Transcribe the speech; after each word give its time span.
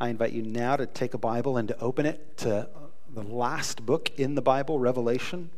I 0.00 0.08
invite 0.08 0.32
you 0.32 0.42
now 0.42 0.74
to 0.74 0.86
take 0.86 1.14
a 1.14 1.18
Bible 1.18 1.56
and 1.56 1.68
to 1.68 1.78
open 1.78 2.04
it 2.04 2.36
to 2.38 2.68
the 3.12 3.22
last 3.22 3.86
book 3.86 4.10
in 4.18 4.34
the 4.34 4.42
Bible, 4.42 4.80
Revelation. 4.80 5.50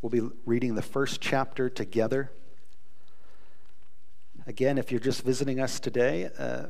We'll 0.00 0.10
be 0.10 0.22
reading 0.46 0.76
the 0.76 0.82
first 0.82 1.20
chapter 1.20 1.68
together. 1.68 2.30
Again, 4.46 4.78
if 4.78 4.92
you're 4.92 5.00
just 5.00 5.22
visiting 5.22 5.58
us 5.58 5.80
today, 5.80 6.30
uh, 6.38 6.66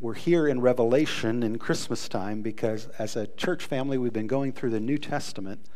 we're 0.00 0.14
here 0.14 0.46
in 0.46 0.60
Revelation 0.60 1.42
in 1.42 1.58
Christmas 1.58 2.08
time 2.08 2.40
because 2.40 2.86
as 2.98 3.16
a 3.16 3.26
church 3.26 3.64
family, 3.64 3.98
we've 3.98 4.12
been 4.12 4.28
going 4.28 4.52
through 4.52 4.70
the 4.70 4.80
New 4.80 4.98
Testament 4.98 5.66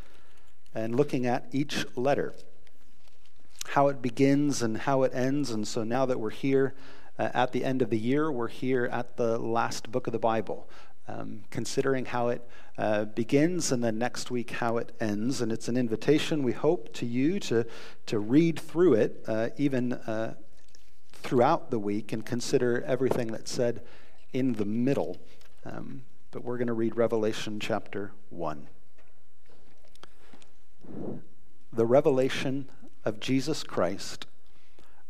and 0.77 0.95
looking 0.95 1.27
at 1.27 1.49
each 1.51 1.85
letter, 1.97 2.35
how 3.71 3.89
it 3.89 4.01
begins 4.01 4.63
and 4.63 4.79
how 4.79 5.03
it 5.03 5.13
ends. 5.13 5.51
And 5.51 5.67
so 5.67 5.83
now 5.83 6.07
that 6.07 6.21
we're 6.21 6.31
here 6.31 6.75
uh, 7.19 7.31
at 7.35 7.53
the 7.53 7.65
end 7.65 7.83
of 7.83 7.91
the 7.91 7.99
year, 7.99 8.31
we're 8.31 8.49
here 8.49 8.87
at 8.93 9.17
the 9.17 9.39
last 9.39 9.91
book 9.91 10.07
of 10.07 10.13
the 10.13 10.19
Bible, 10.19 10.69
um, 11.09 11.43
considering 11.51 12.05
how 12.05 12.29
it 12.29 12.47
uh, 12.77 13.07
begins 13.07 13.73
and 13.73 13.83
then 13.83 13.99
next 13.99 14.31
week 14.31 14.51
how 14.53 14.77
it 14.77 14.93
ends. 15.01 15.41
And 15.41 15.51
it's 15.51 15.69
an 15.69 15.77
invitation, 15.77 16.43
we 16.43 16.53
hope, 16.53 16.93
to 16.95 17.07
you 17.07 17.41
to, 17.41 17.67
to 18.07 18.19
read 18.19 18.61
through 18.61 18.95
it, 18.95 19.25
uh, 19.27 19.49
even 19.57 19.95
uh, 19.95 20.35
throughout 21.13 21.71
the 21.71 21.79
week, 21.79 22.13
and 22.13 22.25
consider 22.25 22.83
everything 22.87 23.29
that's 23.29 23.51
said 23.51 23.83
in 24.33 24.53
the 24.53 24.65
middle. 24.65 25.19
Um, 25.65 26.03
but 26.31 26.45
we're 26.45 26.59
going 26.59 26.69
to 26.69 26.75
read 26.75 26.97
Revelation 26.97 27.59
chapter 27.59 28.13
1. 28.31 28.69
The 31.73 31.87
revelation 31.87 32.69
of 33.05 33.19
Jesus 33.19 33.63
Christ, 33.63 34.27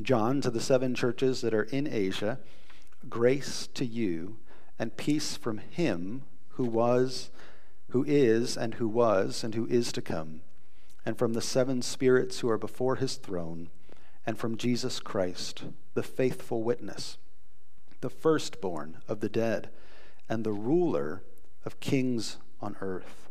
John, 0.00 0.40
to 0.42 0.50
the 0.50 0.60
seven 0.60 0.94
churches 0.94 1.40
that 1.40 1.54
are 1.54 1.64
in 1.64 1.86
Asia, 1.86 2.38
grace 3.08 3.68
to 3.74 3.84
you 3.84 4.36
and 4.78 4.96
peace 4.96 5.36
from 5.36 5.58
him 5.58 6.22
who 6.50 6.64
was, 6.64 7.30
who 7.90 8.04
is, 8.06 8.56
and 8.56 8.74
who 8.74 8.88
was, 8.88 9.42
and 9.42 9.54
who 9.54 9.66
is 9.66 9.92
to 9.92 10.02
come, 10.02 10.40
and 11.04 11.18
from 11.18 11.32
the 11.32 11.42
seven 11.42 11.82
spirits 11.82 12.40
who 12.40 12.48
are 12.48 12.58
before 12.58 12.96
his 12.96 13.16
throne, 13.16 13.70
and 14.26 14.38
from 14.38 14.56
Jesus 14.56 15.00
Christ, 15.00 15.64
the 15.94 16.02
faithful 16.02 16.62
witness 16.62 17.18
the 18.00 18.10
firstborn 18.10 18.98
of 19.08 19.20
the 19.20 19.28
dead, 19.28 19.70
and 20.28 20.44
the 20.44 20.52
ruler 20.52 21.22
of 21.64 21.80
kings 21.80 22.38
on 22.60 22.76
earth. 22.80 23.28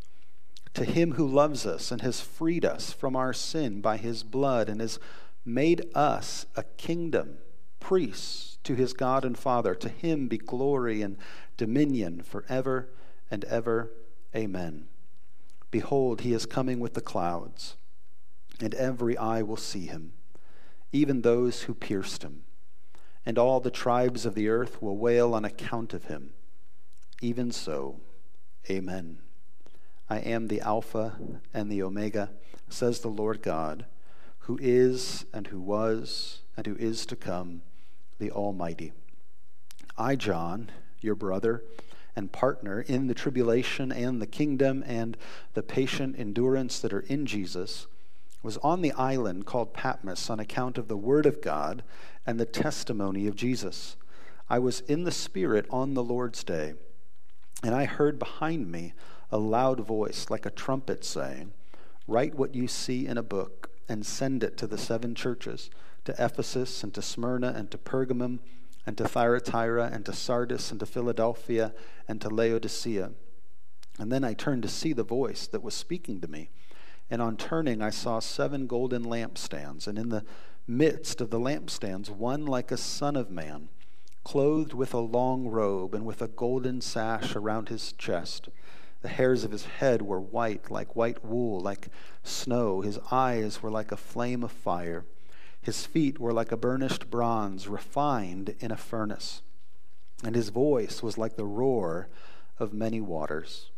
To 0.73 0.83
him 0.83 1.13
who 1.13 1.27
loves 1.27 1.65
us 1.65 1.91
and 1.91 2.01
has 2.01 2.21
freed 2.21 2.65
us 2.65 2.91
from 2.91 3.15
our 3.15 3.33
sin 3.33 3.81
by 3.81 3.97
his 3.97 4.23
blood 4.23 4.69
and 4.69 4.81
has 4.81 4.99
made 5.48 5.86
us 5.95 6.45
a 6.56 6.64
kingdom, 6.64 7.38
priests 7.80 8.58
to 8.64 8.76
his 8.76 8.94
God 8.94 9.23
and 9.26 9.38
Father, 9.38 9.73
to 9.76 9.90
him 9.90 10.28
be 10.28 10.38
glory 10.38 11.02
and 11.02 11.17
dominion 11.56 12.22
forever 12.22 12.90
and 13.31 13.45
ever. 13.45 13.92
Amen. 14.36 14.88
Behold, 15.72 16.22
he 16.22 16.34
is 16.34 16.45
coming 16.45 16.80
with 16.80 16.94
the 16.94 17.02
clouds, 17.02 17.78
and 18.59 18.74
every 18.75 19.18
eye 19.18 19.41
will 19.41 19.57
see 19.57 19.88
him, 19.88 20.13
even 20.91 21.22
those 21.22 21.63
who 21.63 21.74
pierced 21.74 22.24
him 22.24 22.44
and 23.28 23.38
all 23.38 23.59
the 23.59 23.69
tribes 23.69 24.25
of 24.25 24.36
the 24.36 24.47
earth 24.47 24.81
will 24.81 24.96
wail 24.96 25.34
on 25.34 25.44
account 25.44 25.94
of 25.94 26.06
him. 26.06 26.30
Even 27.22 27.52
so, 27.52 28.00
amen. 28.69 29.18
I 30.09 30.19
am 30.19 30.47
the 30.47 30.62
Alpha 30.62 31.19
and 31.53 31.69
the 31.69 31.84
Omega, 31.84 32.31
says 32.69 33.02
the 33.02 33.09
Lord 33.09 33.41
God, 33.41 33.86
who 34.47 34.58
is 34.62 35.25
and 35.34 35.47
who 35.47 35.59
was 35.59 36.40
and 36.56 36.66
who 36.66 36.75
is 36.78 37.06
to 37.06 37.18
come, 37.18 37.62
the 38.18 38.31
Almighty. 38.31 38.94
I, 39.97 40.16
John, 40.16 40.72
your 41.02 41.16
brother 41.16 41.66
and 42.16 42.31
partner 42.31 42.80
in 42.80 43.07
the 43.07 43.13
tribulation 43.13 43.91
and 43.91 44.22
the 44.22 44.25
kingdom 44.25 44.86
and 44.88 45.18
the 45.53 45.63
patient 45.63 46.16
endurance 46.18 46.80
that 46.80 46.94
are 46.94 47.02
in 47.02 47.25
Jesus, 47.25 47.88
was 48.41 48.56
on 48.59 48.81
the 48.81 48.94
island 48.94 49.46
called 49.46 49.74
Patmos 49.74 50.30
on 50.30 50.40
account 50.40 50.78
of 50.78 50.88
the 50.88 50.96
word 50.96 51.25
of 51.25 51.41
God 51.41 51.84
and 52.25 52.40
the 52.40 52.46
testimony 52.46 53.28
of 53.28 53.36
Jesus. 53.36 53.97
I 54.50 54.59
was 54.59 54.80
in 54.81 55.03
the 55.03 55.12
Spirit 55.12 55.66
on 55.69 55.94
the 55.94 56.03
Lord's 56.03 56.46
day, 56.46 56.75
and 57.63 57.75
I 57.75 57.84
heard 57.84 58.18
behind 58.18 58.72
me 58.72 58.94
a 59.30 59.38
loud 59.38 59.81
voice 59.81 60.28
like 60.30 60.46
a 60.46 60.52
trumpet 60.52 61.03
saying, 61.03 61.52
Write 62.07 62.36
what 62.36 62.56
you 62.56 62.69
see 62.69 63.06
in 63.06 63.18
a 63.18 63.24
book 63.24 63.72
and 63.90 64.06
send 64.06 64.44
it 64.44 64.58
to 64.58 64.68
the 64.68 64.78
seven 64.78 65.16
churches 65.16 65.70
to 66.06 66.14
Ephesus 66.18 66.84
and 66.84 66.94
to 66.94 67.02
Smyrna 67.02 67.53
and 67.56 67.70
to 67.72 67.78
Pergamum 67.78 68.40
and 68.86 68.98
to 68.98 69.08
Thyatira 69.08 69.90
and 69.92 70.06
to 70.06 70.14
Sardis 70.14 70.72
and 70.72 70.80
to 70.80 70.86
Philadelphia 70.86 71.74
and 72.08 72.22
to 72.22 72.30
Laodicea. 72.30 73.12
And 74.00 74.12
then 74.12 74.24
I 74.24 74.34
turned 74.34 74.64
to 74.64 74.70
see 74.70 74.94
the 74.94 75.03
voice 75.03 75.48
that 75.48 75.64
was 75.64 75.74
speaking 75.74 76.22
to 76.22 76.28
me. 76.28 76.50
And 77.09 77.22
on 77.22 77.38
turning, 77.38 77.81
I 77.81 77.90
saw 77.90 78.20
seven 78.20 78.68
golden 78.68 79.03
lampstands, 79.03 79.88
and 79.88 79.98
in 79.98 80.09
the 80.09 80.25
midst 80.68 81.22
of 81.22 81.30
the 81.30 81.40
lampstands 81.40 82.09
one 82.09 82.46
like 82.46 82.72
a 82.72 82.78
son 82.78 83.16
of 83.16 83.31
man, 83.31 83.69
clothed 84.24 84.74
with 84.74 84.94
a 84.94 85.00
long 85.00 85.48
robe 85.48 85.96
and 85.96 86.06
with 86.06 86.22
a 86.22 86.28
golden 86.28 86.81
sash 86.81 87.36
around 87.36 87.69
his 87.69 87.94
chest. 87.94 88.50
The 89.02 89.09
hairs 89.09 89.44
of 89.44 89.52
his 89.52 89.66
head 89.66 90.02
were 90.02 90.19
white, 90.19 90.72
like 90.72 90.96
white 90.96 91.24
wool, 91.24 91.59
like 91.59 91.90
snow. 92.24 92.81
His 92.81 93.00
eyes 93.12 93.62
were 93.62 93.69
like 93.69 93.91
a 93.91 93.97
flame 93.97 94.44
of 94.44 94.52
fire. 94.52 95.06
His 95.62 95.85
feet 95.85 96.19
were 96.19 96.34
like 96.34 96.52
a 96.52 96.58
burnished 96.58 97.09
bronze, 97.09 97.68
refined 97.68 98.56
in 98.59 98.72
a 98.72 98.78
furnace. 98.78 99.41
And 100.24 100.36
his 100.36 100.50
voice 100.50 101.03
was 101.03 101.18
like 101.18 101.36
the 101.36 101.46
roar 101.46 102.09
of 102.59 102.74
many 102.74 103.02
waters. 103.02 103.69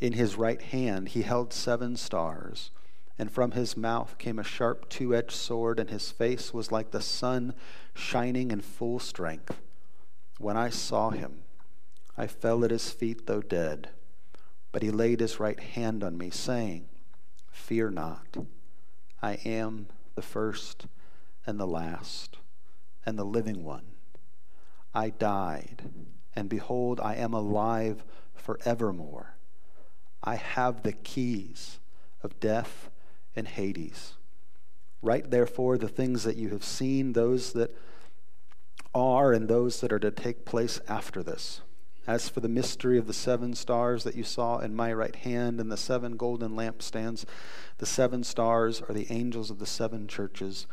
In 0.00 0.14
his 0.14 0.36
right 0.36 0.60
hand 0.60 1.10
he 1.10 1.22
held 1.22 1.52
seven 1.52 1.96
stars 1.96 2.70
and 3.18 3.30
from 3.30 3.52
his 3.52 3.76
mouth 3.76 4.18
came 4.18 4.38
a 4.38 4.44
sharp 4.44 4.88
two 4.88 5.14
edged 5.14 5.32
sword, 5.32 5.80
and 5.80 5.90
his 5.90 6.10
face 6.10 6.52
was 6.52 6.70
like 6.70 6.90
the 6.90 7.00
sun 7.00 7.54
shining 7.94 8.50
in 8.50 8.60
full 8.60 8.98
strength. 8.98 9.58
When 10.38 10.56
I 10.56 10.68
saw 10.68 11.10
him, 11.10 11.42
I 12.16 12.26
fell 12.26 12.64
at 12.64 12.70
his 12.70 12.90
feet, 12.90 13.26
though 13.26 13.40
dead. 13.40 13.88
But 14.76 14.82
he 14.82 14.90
laid 14.90 15.20
his 15.20 15.40
right 15.40 15.58
hand 15.58 16.04
on 16.04 16.18
me, 16.18 16.28
saying, 16.28 16.84
Fear 17.50 17.92
not. 17.92 18.36
I 19.22 19.38
am 19.46 19.86
the 20.16 20.20
first 20.20 20.84
and 21.46 21.58
the 21.58 21.66
last 21.66 22.36
and 23.06 23.18
the 23.18 23.24
living 23.24 23.64
one. 23.64 23.86
I 24.94 25.08
died, 25.08 25.84
and 26.34 26.50
behold, 26.50 27.00
I 27.00 27.14
am 27.14 27.32
alive 27.32 28.04
forevermore. 28.34 29.36
I 30.22 30.34
have 30.34 30.82
the 30.82 30.92
keys 30.92 31.78
of 32.22 32.38
death 32.38 32.90
and 33.34 33.48
Hades. 33.48 34.12
Write 35.00 35.30
therefore 35.30 35.78
the 35.78 35.88
things 35.88 36.22
that 36.24 36.36
you 36.36 36.50
have 36.50 36.64
seen, 36.64 37.14
those 37.14 37.54
that 37.54 37.74
are, 38.94 39.32
and 39.32 39.48
those 39.48 39.80
that 39.80 39.90
are 39.90 39.98
to 40.00 40.10
take 40.10 40.44
place 40.44 40.82
after 40.86 41.22
this. 41.22 41.62
As 42.06 42.28
for 42.28 42.38
the 42.38 42.48
mystery 42.48 42.98
of 42.98 43.08
the 43.08 43.12
seven 43.12 43.54
stars 43.54 44.04
that 44.04 44.14
you 44.14 44.22
saw 44.22 44.58
in 44.58 44.76
my 44.76 44.92
right 44.92 45.16
hand 45.16 45.60
and 45.60 45.72
the 45.72 45.76
seven 45.76 46.16
golden 46.16 46.52
lampstands, 46.52 47.24
the 47.78 47.86
seven 47.86 48.22
stars 48.22 48.80
are 48.88 48.94
the 48.94 49.10
angels 49.10 49.50
of 49.50 49.58
the 49.58 49.66
seven 49.66 50.06
churches, 50.06 50.66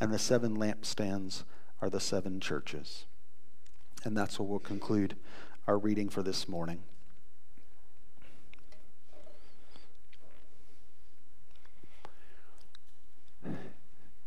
and 0.00 0.12
the 0.12 0.18
seven 0.18 0.56
lampstands 0.56 1.44
are 1.80 1.88
the 1.88 2.00
seven 2.00 2.40
churches. 2.40 3.06
And 4.02 4.16
that's 4.16 4.38
where 4.40 4.48
we'll 4.48 4.58
conclude 4.58 5.14
our 5.68 5.78
reading 5.78 6.08
for 6.08 6.22
this 6.24 6.48
morning. 6.48 6.80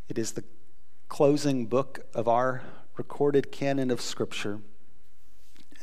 It 0.07 0.17
is 0.17 0.33
the 0.33 0.43
closing 1.09 1.65
book 1.65 2.05
of 2.13 2.27
our 2.27 2.61
recorded 2.95 3.51
canon 3.51 3.91
of 3.91 3.99
Scripture. 3.99 4.59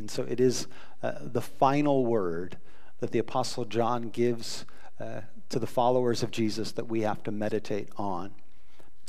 And 0.00 0.11
so 0.11 0.25
it 0.25 0.41
is 0.41 0.67
uh, 1.02 1.12
the 1.20 1.41
final 1.41 2.05
word 2.05 2.56
that 2.99 3.12
the 3.12 3.19
Apostle 3.19 3.64
John 3.67 4.08
gives 4.08 4.64
uh, 4.99 5.20
to 5.50 5.58
the 5.58 5.67
followers 5.67 6.23
of 6.23 6.31
Jesus 6.31 6.73
that 6.73 6.88
we 6.88 7.02
have 7.02 7.23
to 7.25 7.31
meditate 7.31 7.91
on. 7.97 8.32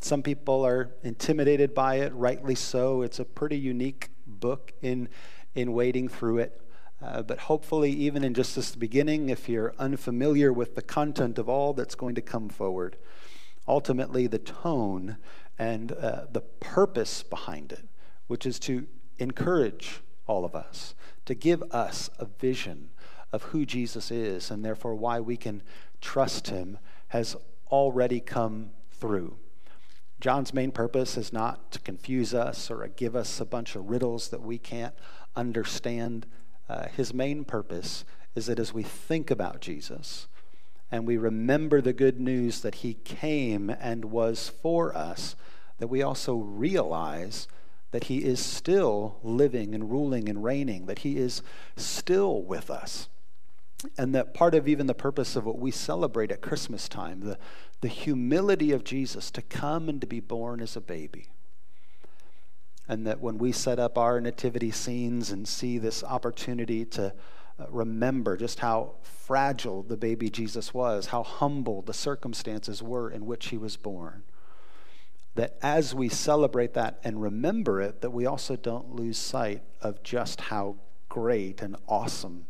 Some 0.02 0.22
people 0.22 0.66
are 0.66 0.92
intimidated 1.04 1.74
by 1.74 1.96
it, 1.96 2.14
rightly 2.14 2.56
so. 2.56 3.02
It's 3.02 3.20
a 3.20 3.26
pretty 3.26 3.58
unique 3.58 4.10
book 4.28 4.74
in 4.82 5.10
in 5.56 5.74
wading 5.74 6.10
through 6.10 6.40
it. 6.40 6.62
Uh, 7.02 7.22
but 7.22 7.40
hopefully, 7.40 7.92
even 7.92 8.24
in 8.24 8.34
just 8.34 8.56
this 8.56 8.76
beginning, 8.76 9.30
if 9.30 9.50
you're 9.50 9.74
unfamiliar 9.80 10.54
with 10.54 10.76
the 10.76 10.82
content 10.82 11.40
of 11.40 11.50
all 11.50 11.74
that's 11.74 11.96
going 11.96 12.16
to 12.16 12.22
come 12.22 12.48
forward, 12.48 12.96
ultimately 13.68 14.28
the 14.28 14.40
tone 14.40 15.18
and 15.58 15.92
uh, 15.94 16.26
the 16.32 16.42
purpose 16.42 17.24
behind 17.24 17.72
it, 17.72 17.88
which 18.28 18.46
is 18.46 18.60
to 18.60 18.86
encourage 19.18 20.02
all 20.28 20.46
of 20.46 20.56
us, 20.56 20.96
to 21.26 21.36
give 21.36 21.64
us 21.72 22.10
a 22.20 22.26
vision 22.26 22.90
of 23.32 23.44
who 23.44 23.66
Jesus 23.66 24.12
is 24.12 24.52
and 24.52 24.64
therefore 24.64 24.96
why 24.96 25.20
we 25.20 25.38
can 25.38 25.62
trust 26.02 26.50
him, 26.50 26.78
has 27.10 27.36
already 27.70 28.20
come 28.20 28.72
through. 28.92 29.36
John's 30.20 30.54
main 30.54 30.72
purpose 30.72 31.18
is 31.18 31.34
not 31.34 31.72
to 31.72 31.80
confuse 31.80 32.34
us 32.34 32.70
or 32.70 32.88
give 32.88 33.16
us 33.16 33.40
a 33.40 33.46
bunch 33.46 33.76
of 33.76 33.90
riddles 33.90 34.30
that 34.30 34.42
we 34.42 34.58
can't 34.58 34.94
understand. 35.36 36.28
Uh, 36.70 36.88
his 36.96 37.14
main 37.14 37.44
purpose 37.44 38.06
is 38.36 38.46
that 38.46 38.60
as 38.60 38.74
we 38.74 38.84
think 38.84 39.32
about 39.32 39.62
Jesus 39.62 40.28
and 40.92 41.08
we 41.08 41.18
remember 41.18 41.82
the 41.82 41.94
good 41.94 42.20
news 42.20 42.62
that 42.62 42.76
he 42.76 42.94
came 42.94 43.70
and 43.70 44.06
was 44.06 44.50
for 44.62 44.96
us, 44.96 45.36
that 45.80 45.88
we 45.88 46.04
also 46.04 46.36
realize 46.36 47.48
that 47.92 48.06
he 48.06 48.20
is 48.20 48.40
still 48.40 49.20
living 49.22 49.76
and 49.76 49.92
ruling 49.92 50.30
and 50.30 50.44
reigning, 50.44 50.86
that 50.86 51.00
he 51.00 51.18
is 51.18 51.42
still 51.76 52.42
with 52.42 52.70
us. 52.70 53.10
And 53.98 54.14
that 54.16 54.34
part 54.34 54.56
of 54.56 54.68
even 54.68 54.88
the 54.88 54.94
purpose 54.94 55.36
of 55.36 55.46
what 55.46 55.60
we 55.60 55.72
celebrate 55.72 56.32
at 56.32 56.42
Christmas 56.42 56.88
time, 56.88 57.22
the, 57.22 57.38
the 57.82 57.88
humility 57.88 58.72
of 58.72 58.84
Jesus 58.84 59.32
to 59.32 59.42
come 59.42 59.90
and 59.90 60.00
to 60.02 60.08
be 60.08 60.20
born 60.20 60.62
as 60.62 60.76
a 60.76 60.82
baby. 60.82 61.28
And 62.88 63.06
that 63.08 63.22
when 63.22 63.38
we 63.38 63.52
set 63.52 63.80
up 63.80 63.98
our 63.98 64.22
nativity 64.22 64.72
scenes 64.72 65.32
and 65.32 65.48
see 65.48 65.78
this 65.78 66.04
opportunity 66.04 66.86
to 66.86 67.14
uh, 67.60 67.66
remember 67.70 68.38
just 68.38 68.60
how 68.60 68.96
fragile 69.02 69.84
the 69.84 69.98
baby 69.98 70.30
Jesus 70.30 70.74
was, 70.74 71.08
how 71.08 71.24
humble 71.24 71.82
the 71.82 71.94
circumstances 71.94 72.82
were 72.84 73.10
in 73.10 73.26
which 73.26 73.48
he 73.48 73.58
was 73.58 73.78
born, 73.78 74.24
that 75.36 75.58
as 75.62 75.96
we 75.96 76.10
celebrate 76.10 76.74
that 76.74 77.00
and 77.04 77.22
remember 77.22 77.82
it, 77.82 78.02
that 78.02 78.12
we 78.12 78.26
also 78.26 78.56
don't 78.56 78.96
lose 78.96 79.18
sight 79.18 79.64
of 79.82 80.04
just 80.04 80.42
how 80.42 80.76
great 81.10 81.62
and 81.62 81.76
awesome 81.88 82.46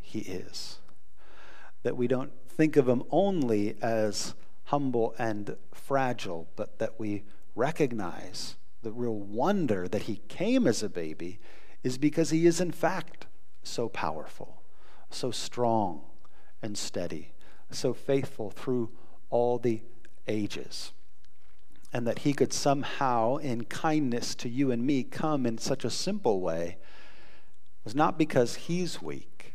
he 0.00 0.20
is. 0.20 0.78
That 1.82 1.96
we 1.96 2.06
don't 2.06 2.32
think 2.48 2.76
of 2.76 2.88
him 2.88 3.02
only 3.10 3.76
as 3.82 4.34
humble 4.64 5.14
and 5.18 5.56
fragile, 5.72 6.48
but 6.56 6.78
that 6.78 6.98
we 6.98 7.24
recognize 7.54 8.56
the 8.82 8.92
real 8.92 9.16
wonder 9.16 9.88
that 9.88 10.02
he 10.02 10.20
came 10.28 10.66
as 10.66 10.82
a 10.82 10.88
baby 10.88 11.38
is 11.82 11.98
because 11.98 12.30
he 12.30 12.46
is, 12.46 12.60
in 12.60 12.72
fact, 12.72 13.26
so 13.62 13.88
powerful, 13.88 14.62
so 15.10 15.30
strong 15.30 16.02
and 16.62 16.76
steady, 16.76 17.32
so 17.70 17.92
faithful 17.92 18.50
through 18.50 18.90
all 19.30 19.58
the 19.58 19.82
ages. 20.28 20.92
And 21.92 22.06
that 22.06 22.20
he 22.20 22.32
could 22.32 22.52
somehow, 22.52 23.36
in 23.36 23.64
kindness 23.64 24.34
to 24.36 24.48
you 24.48 24.70
and 24.70 24.84
me, 24.84 25.02
come 25.02 25.46
in 25.46 25.58
such 25.58 25.84
a 25.84 25.90
simple 25.90 26.40
way 26.40 26.76
was 27.84 27.94
not 27.94 28.18
because 28.18 28.56
he's 28.56 29.00
weak, 29.00 29.54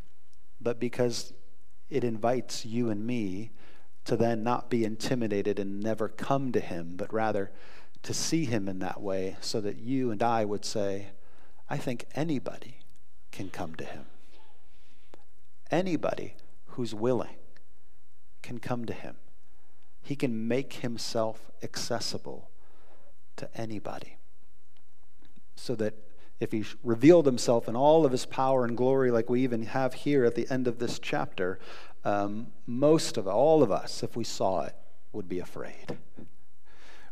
but 0.58 0.80
because 0.80 1.34
it 1.90 2.02
invites 2.02 2.64
you 2.64 2.88
and 2.88 3.06
me 3.06 3.50
to 4.06 4.16
then 4.16 4.42
not 4.42 4.70
be 4.70 4.84
intimidated 4.84 5.58
and 5.58 5.80
never 5.80 6.08
come 6.08 6.50
to 6.52 6.60
him, 6.60 6.94
but 6.96 7.12
rather 7.12 7.52
to 8.02 8.14
see 8.14 8.46
him 8.46 8.68
in 8.68 8.78
that 8.78 9.02
way 9.02 9.36
so 9.42 9.60
that 9.60 9.76
you 9.76 10.10
and 10.10 10.22
I 10.22 10.46
would 10.46 10.64
say, 10.64 11.08
I 11.68 11.76
think 11.76 12.06
anybody 12.14 12.78
can 13.30 13.50
come 13.50 13.74
to 13.76 13.84
him. 13.84 14.06
Anybody 15.70 16.34
who's 16.68 16.94
willing 16.94 17.36
can 18.40 18.58
come 18.58 18.86
to 18.86 18.92
him. 18.94 19.16
He 20.02 20.16
can 20.16 20.48
make 20.48 20.74
himself 20.74 21.50
accessible 21.62 22.50
to 23.36 23.48
anybody. 23.54 24.18
So 25.54 25.74
that 25.76 25.94
if 26.40 26.50
he 26.50 26.64
revealed 26.82 27.24
himself 27.24 27.68
in 27.68 27.76
all 27.76 28.04
of 28.04 28.10
his 28.10 28.26
power 28.26 28.64
and 28.64 28.76
glory, 28.76 29.12
like 29.12 29.30
we 29.30 29.42
even 29.42 29.62
have 29.66 29.94
here 29.94 30.24
at 30.24 30.34
the 30.34 30.50
end 30.50 30.66
of 30.66 30.80
this 30.80 30.98
chapter, 30.98 31.60
um, 32.04 32.48
most 32.66 33.16
of 33.16 33.28
all 33.28 33.62
of 33.62 33.70
us, 33.70 34.02
if 34.02 34.16
we 34.16 34.24
saw 34.24 34.62
it, 34.62 34.74
would 35.12 35.28
be 35.28 35.38
afraid. 35.38 35.98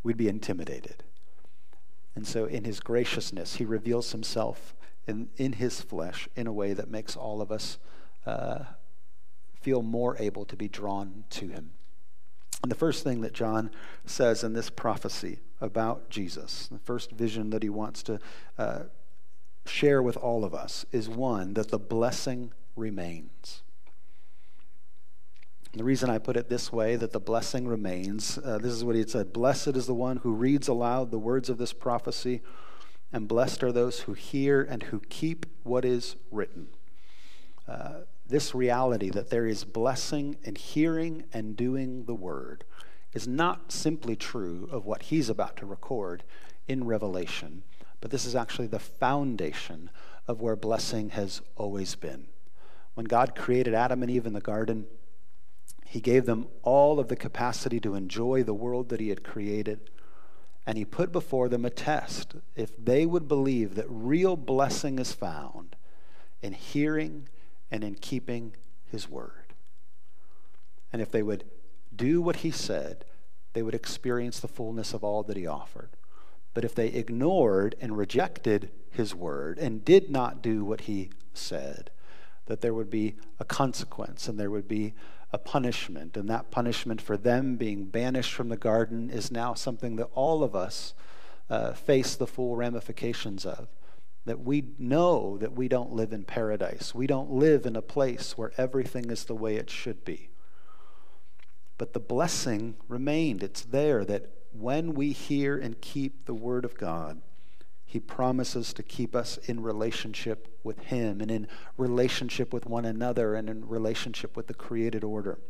We'd 0.02 0.16
be 0.16 0.28
intimidated. 0.28 1.04
And 2.16 2.26
so, 2.26 2.46
in 2.46 2.64
his 2.64 2.81
graciousness, 2.81 3.56
he 3.56 3.64
reveals 3.64 4.10
himself 4.10 4.75
in, 5.06 5.28
in 5.37 5.54
his 5.54 5.81
flesh 5.81 6.28
in 6.34 6.46
a 6.46 6.52
way 6.52 6.72
that 6.72 6.90
makes 6.90 7.14
all 7.14 7.40
of 7.40 7.52
us 7.52 7.78
uh, 8.26 8.64
feel 9.60 9.82
more 9.82 10.16
able 10.19 10.44
to 10.46 10.56
be 10.56 10.69
drawn 10.69 11.25
to 11.31 11.48
him. 11.48 11.70
And 12.62 12.71
the 12.71 12.77
first 12.77 13.05
thing 13.05 13.23
that 13.23 13.33
John 13.33 13.71
says 14.05 14.45
in 14.45 14.53
this 14.53 14.69
prophecy 14.69 15.39
about 15.61 16.11
Jesus, 16.11 16.69
the 16.71 16.79
first 16.79 17.11
vision 17.12 17.51
that 17.51 17.62
he 17.62 17.69
wants 17.69 18.03
to 18.05 18.19
uh, 18.59 18.83
share 19.65 20.03
with 20.03 20.17
all 20.17 20.45
of 20.45 20.55
us, 20.55 20.85
is 20.93 21.09
one 21.09 21.55
that 21.55 21.71
the 21.71 21.79
blessing 21.79 22.53
remains. 22.77 23.62
The 25.73 25.85
reason 25.85 26.11
I 26.11 26.19
put 26.19 26.37
it 26.37 26.49
this 26.49 26.73
way, 26.73 26.97
that 26.97 27.12
the 27.12 27.21
blessing 27.21 27.69
remains, 27.69 28.39
uh, 28.39 28.59
this 28.59 28.73
is 28.73 28.85
what 28.85 28.97
he 28.97 29.07
said 29.07 29.33
Blessed 29.33 29.69
is 29.69 29.87
the 29.87 29.95
one 29.95 30.19
who 30.19 30.33
reads 30.33 30.67
aloud 30.67 31.11
the 31.11 31.19
words 31.19 31.49
of 31.49 31.59
this 31.59 31.73
prophecy, 31.73 32.43
and 33.12 33.29
blessed 33.29 33.62
are 33.62 33.73
those 33.73 34.01
who 34.01 34.12
hear 34.12 34.62
and 34.62 34.85
who 34.85 35.01
keep 35.09 35.47
what 35.62 35.85
is 35.85 36.17
written. 36.31 36.69
Uh, 37.69 38.01
this 38.31 38.55
reality 38.55 39.11
that 39.11 39.31
there 39.31 39.47
is 39.47 39.65
blessing 39.65 40.37
in 40.43 40.55
hearing 40.55 41.25
and 41.32 41.56
doing 41.56 42.05
the 42.05 42.15
word 42.15 42.65
is 43.12 43.29
not 43.29 43.73
simply 43.73 44.17
true 44.17 44.69
of 44.71 44.87
what 44.87 45.03
he's 45.03 45.29
about 45.29 45.56
to 45.56 45.67
record 45.67 46.23
in 46.67 46.85
Revelation, 46.85 47.62
but 48.00 48.11
this 48.11 48.25
is 48.25 48.35
actually 48.35 48.69
the 48.69 48.79
foundation 48.79 49.91
of 50.27 50.41
where 50.41 50.56
blessing 50.56 51.11
has 51.11 51.43
always 51.56 51.94
been. 51.97 52.27
When 52.94 53.06
God 53.06 53.35
created 53.35 53.75
Adam 53.75 54.03
and 54.03 54.11
Eve 54.11 54.27
in 54.27 54.33
the 54.33 54.41
garden, 54.41 54.87
he 55.91 56.00
gave 56.00 56.25
them 56.25 56.47
all 56.62 57.00
of 57.00 57.09
the 57.09 57.17
capacity 57.17 57.81
to 57.81 57.97
enjoy 57.97 58.44
the 58.44 58.55
world 58.55 58.91
that 58.91 59.00
He 59.00 59.09
had 59.09 59.25
created. 59.25 59.91
And 60.65 60.79
He 60.79 60.85
put 60.85 61.11
before 61.11 61.49
them 61.49 61.65
a 61.65 61.71
test. 61.71 62.37
If 62.55 62.71
they 62.76 63.06
would 63.06 63.26
believe 63.26 63.75
that 63.75 63.87
real 63.88 64.37
blessing 64.37 65.00
is 65.00 65.12
found 65.12 65.75
in 66.43 66.52
hearing 66.52 67.28
and 67.71 67.85
in 67.85 67.95
keeping 67.95 68.55
His 68.85 69.09
word. 69.09 69.55
And 70.93 71.00
if 71.00 71.11
they 71.11 71.23
would 71.23 71.45
do 71.95 72.21
what 72.21 72.37
He 72.37 72.50
said, 72.50 73.05
they 73.53 73.62
would 73.62 73.75
experience 73.75 74.41
the 74.41 74.49
fullness 74.49 74.95
of 74.95 75.05
all 75.05 75.23
that 75.25 75.37
He 75.37 75.47
offered. 75.47 75.91
But 76.55 76.65
if 76.65 76.75
they 76.75 76.89
ignored 76.89 77.77
and 77.81 77.97
rejected 77.97 78.71
His 78.91 79.15
word 79.15 79.59
and 79.59 79.85
did 79.85 80.11
not 80.11 80.43
do 80.43 80.65
what 80.65 80.83
He 80.83 81.11
said, 81.33 81.91
that 82.47 82.61
there 82.61 82.75
would 82.75 82.91
be 82.91 83.15
a 83.39 83.45
consequence 83.45 84.27
and 84.27 84.39
there 84.39 84.50
would 84.50 84.67
be 84.67 84.95
a 85.33 85.39
punishment. 85.39 86.17
And 86.17 86.29
that 86.29 86.50
punishment 86.50 87.00
for 87.00 87.17
them 87.17 87.57
being 87.57 87.85
banished 87.85 88.33
from 88.33 88.49
the 88.49 88.57
garden 88.57 89.11
is 89.11 89.31
now 89.31 89.55
something 89.55 89.97
that 89.97 90.09
all 90.15 90.43
of 90.43 90.57
us 90.57 90.95
uh, 91.49 91.73
face 91.73 92.17
the 92.17 92.27
full 92.27 92.57
ramifications 92.57 93.47
of. 93.47 93.69
That 94.27 94.41
we 94.41 94.65
know 94.79 95.39
that 95.39 95.53
we 95.53 95.69
don't 95.69 95.93
live 95.93 96.12
in 96.12 96.25
paradise. 96.25 96.95
We 96.95 97.07
don't 97.07 97.31
live 97.31 97.67
in 97.67 97.75
a 97.75 97.83
place 97.83 98.37
where 98.37 98.53
everything 98.57 99.11
is 99.11 99.25
the 99.25 99.35
way 99.35 99.57
it 99.57 99.71
should 99.71 100.05
be. 100.05 100.31
But 101.79 101.95
the 101.95 102.00
blessing 102.00 102.77
remained. 102.89 103.43
It's 103.43 103.62
there 103.62 104.05
that 104.05 104.31
when 104.53 104.95
we 104.95 105.12
hear 105.12 105.57
and 105.57 105.81
keep 105.81 106.27
the 106.27 106.35
Word 106.35 106.65
of 106.65 106.77
God, 106.77 107.23
he 107.91 107.99
promises 107.99 108.73
to 108.75 108.85
keep 108.85 109.17
us 109.17 109.37
in 109.39 109.65
relationship 109.65 110.47
with 110.62 110.79
Him 110.79 111.21
and 111.21 111.29
in 111.29 111.49
relationship 111.77 112.53
with 112.53 112.65
one 112.65 112.85
another 112.85 113.35
and 113.35 113.50
in 113.50 113.67
relationship 113.67 114.37
with 114.37 114.47
the 114.47 114.55
created 114.55 115.03
order. 115.03 115.41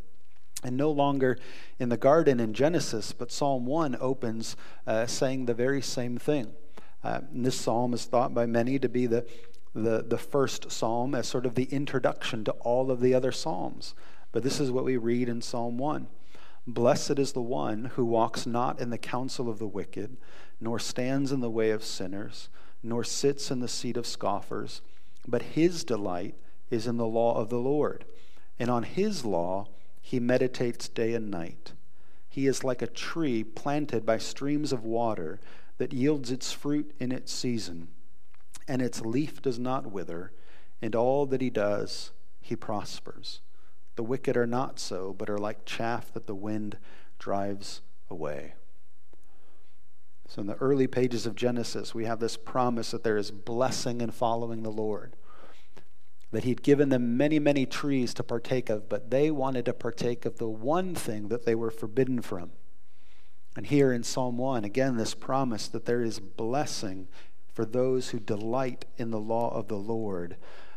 And 0.65 0.75
no 0.75 0.91
longer 0.91 1.37
in 1.79 1.91
the 1.91 1.99
garden 1.99 2.41
in 2.41 2.55
Genesis, 2.55 3.12
but 3.12 3.31
Psalm 3.31 3.67
1 3.67 3.95
opens 4.00 4.57
uh, 4.87 5.05
saying 5.05 5.45
the 5.45 5.55
very 5.55 5.83
same 5.83 6.17
thing. 6.17 6.53
Uh, 7.02 7.21
this 7.33 7.59
psalm 7.59 7.95
is 7.95 8.04
thought 8.04 8.35
by 8.35 8.47
many 8.47 8.78
to 8.78 8.88
be 8.88 9.07
the, 9.07 9.26
the, 9.75 10.04
the 10.07 10.19
first 10.19 10.71
psalm 10.71 11.14
as 11.14 11.26
sort 11.26 11.47
of 11.47 11.54
the 11.54 11.64
introduction 11.64 12.45
to 12.45 12.52
all 12.52 12.90
of 12.90 13.00
the 13.00 13.14
other 13.14 13.33
psalms. 13.33 13.95
But 14.33 14.42
this 14.42 14.61
is 14.61 14.71
what 14.71 14.85
we 14.85 14.97
read 14.97 15.28
in 15.28 15.42
Psalm 15.42 15.78
1 15.78 16.07
Blessed 16.66 17.19
is 17.19 17.33
the 17.33 17.40
one 17.40 17.87
who 17.97 18.04
walks 18.04 18.47
not 18.47 18.80
in 18.80 18.90
the 18.90 18.99
counsel 18.99 19.49
of 19.49 19.59
the 19.59 19.66
wicked 19.66 20.19
nor 20.61 20.78
stands 20.78 21.33
in 21.33 21.40
the 21.40 21.50
way 21.50 21.71
of 21.71 21.83
sinners, 21.83 22.49
nor 22.83 23.02
sits 23.02 23.50
in 23.50 23.61
the 23.61 23.69
seat 23.69 23.97
of 23.97 24.07
scoffers, 24.07 24.83
but 25.26 25.42
his 25.42 25.85
delight 25.85 26.35
is 26.71 26.87
in 26.87 26.99
the 26.99 27.07
law 27.07 27.35
of 27.37 27.49
the 27.49 27.59
Lord, 27.59 28.04
and 28.59 28.71
on 28.71 28.83
his 28.83 29.25
law 29.25 29.66
he 30.02 30.21
meditates 30.21 30.88
day 30.88 31.14
and 31.14 31.30
night. 31.30 31.73
He 32.28 32.47
is 32.47 32.62
like 32.62 32.83
a 32.83 32.87
tree 32.87 33.42
planted 33.42 34.07
by 34.07 34.19
streams 34.19 34.73
of 34.73 34.85
water 34.85 35.40
that 35.80 35.94
yields 35.94 36.30
its 36.30 36.52
fruit 36.52 36.92
in 37.00 37.10
its 37.10 37.32
season. 37.32 37.88
and 38.68 38.82
its 38.82 39.00
leaf 39.00 39.40
does 39.40 39.58
not 39.58 39.90
wither, 39.90 40.30
and 40.82 40.94
all 40.94 41.25
that 41.25 41.40
he 41.40 41.49
does, 41.49 42.12
he 42.40 42.54
prospers. 42.54 43.40
The 43.96 44.02
wicked 44.02 44.37
are 44.37 44.46
not 44.46 44.78
so, 44.78 45.14
but 45.14 45.30
are 45.30 45.38
like 45.38 45.64
chaff 45.64 46.12
that 46.12 46.26
the 46.26 46.34
wind 46.34 46.76
drives 47.18 47.80
away. 48.10 48.52
So, 50.28 50.42
in 50.42 50.46
the 50.46 50.54
early 50.56 50.87
pages 50.87 51.25
of 51.25 51.34
Genesis, 51.34 51.94
we 51.94 52.04
have 52.04 52.20
this 52.20 52.37
promise 52.37 52.90
that 52.90 53.02
there 53.02 53.16
is 53.16 53.30
blessing 53.30 54.02
in 54.02 54.10
following 54.10 54.62
the 54.62 54.70
Lord. 54.70 55.16
That 56.30 56.44
He'd 56.44 56.62
given 56.62 56.90
them 56.90 57.16
many, 57.16 57.38
many 57.38 57.64
trees 57.64 58.12
to 58.14 58.22
partake 58.22 58.68
of, 58.68 58.88
but 58.88 59.10
they 59.10 59.30
wanted 59.30 59.64
to 59.64 59.72
partake 59.72 60.26
of 60.26 60.37
the 60.37 60.49
one 60.49 60.94
thing 60.94 61.28
that 61.28 61.46
they 61.46 61.54
were 61.54 61.70
forbidden 61.70 62.20
from. 62.20 62.52
And 63.57 63.66
here 63.66 63.92
in 63.92 64.02
Psalm 64.02 64.38
1, 64.38 64.64
again, 64.64 64.97
this 64.97 65.14
promise 65.14 65.66
that 65.69 65.85
there 65.85 66.02
is 66.02 66.21
blessing 66.21 67.09
for 67.52 67.64
those 67.64 68.11
who 68.11 68.21
delight 68.21 68.85
in 68.97 69.11
the 69.11 69.19
law 69.19 69.50
of 69.50 69.69
the 69.69 69.76
Lord, 69.76 70.37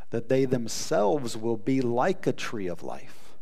that 0.09 0.27
they 0.27 0.45
themselves 0.45 1.37
will 1.37 1.57
be 1.57 1.81
like 1.81 2.25
a 2.25 2.33
tree 2.33 2.67
of 2.67 2.83
life, 2.83 3.35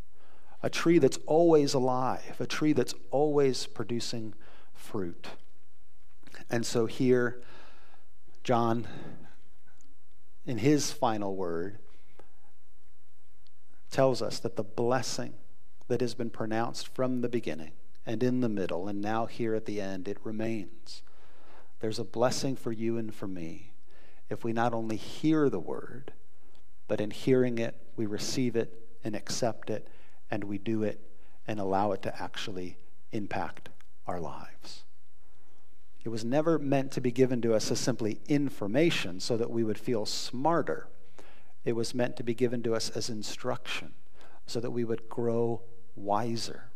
a 0.61 0.69
tree 0.69 1.00
that's 1.00 1.17
always 1.25 1.73
alive, 1.73 2.35
a 2.39 2.45
tree 2.45 2.73
that's 2.73 2.93
always 3.09 3.67
producing 3.67 4.33
fruit. 4.73 5.27
And 6.50 6.65
so 6.65 6.85
here, 6.85 7.41
John, 8.43 8.85
in 10.45 10.57
his 10.57 10.91
final 10.91 11.35
word, 11.35 11.77
tells 13.89 14.21
us 14.21 14.39
that 14.39 14.55
the 14.55 14.63
blessing 14.63 15.33
that 15.88 16.01
has 16.01 16.13
been 16.13 16.29
pronounced 16.29 16.88
from 16.88 17.21
the 17.21 17.29
beginning 17.29 17.71
and 18.05 18.24
in 18.24 18.41
the 18.41 18.50
middle 18.50 18.88
and 18.88 19.01
now 19.01 19.25
here 19.25 19.55
at 19.55 19.65
the 19.65 19.81
end, 19.81 20.08
it 20.08 20.17
remains. 20.24 21.03
There's 21.79 22.00
a 22.00 22.03
blessing 22.03 22.55
for 22.55 22.72
you 22.72 22.98
and 22.98 23.13
for 23.13 23.27
me 23.27 23.72
if 24.31 24.46
we 24.46 24.53
not 24.53 24.74
only 24.74 24.96
hear 24.96 25.50
the 25.50 25.60
word, 25.60 26.13
but 26.88 27.01
in 27.01 27.12
hearing 27.12 27.58
it, 27.58 27.75
we 27.98 28.05
receive 28.05 28.55
it 28.55 28.74
and 29.03 29.13
accept 29.13 29.70
it, 29.70 29.89
and 30.31 30.46
we 30.46 30.58
do 30.58 30.84
it 30.84 31.01
and 31.46 31.60
allow 31.60 31.91
it 31.91 32.01
to 32.03 32.22
actually 32.22 32.77
impact 33.12 33.67
our 34.08 34.22
lives. 34.22 34.84
It 36.03 36.10
was 36.10 36.24
never 36.24 36.58
meant 36.58 36.93
to 36.93 37.01
be 37.01 37.12
given 37.12 37.41
to 37.41 37.53
us 37.53 37.70
as 37.72 37.79
simply 37.79 38.22
information 38.27 39.20
so 39.20 39.36
that 39.36 39.51
we 39.51 39.65
would 39.65 39.77
feel 39.77 40.05
smarter. 40.05 40.88
It 41.65 41.74
was 41.74 41.93
meant 41.93 42.15
to 42.15 42.24
be 42.24 42.34
given 42.34 42.63
to 42.63 42.74
us 42.74 42.89
as 42.89 43.10
instruction 43.10 43.91
so 44.48 44.62
that 44.62 44.72
we 44.72 44.86
would 44.86 45.10
grow 45.10 45.62
wiser. 45.96 46.70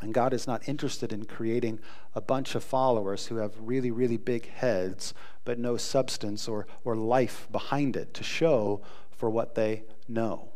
And 0.00 0.12
God 0.12 0.34
is 0.34 0.46
not 0.46 0.68
interested 0.68 1.12
in 1.12 1.24
creating 1.24 1.80
a 2.14 2.20
bunch 2.20 2.54
of 2.54 2.64
followers 2.64 3.26
who 3.26 3.36
have 3.36 3.54
really, 3.58 3.90
really 3.90 4.16
big 4.16 4.50
heads, 4.50 5.14
but 5.44 5.58
no 5.58 5.76
substance 5.76 6.48
or, 6.48 6.66
or 6.84 6.96
life 6.96 7.48
behind 7.50 7.96
it 7.96 8.12
to 8.14 8.24
show 8.24 8.82
for 9.10 9.30
what 9.30 9.54
they 9.54 9.84
know. 10.08 10.48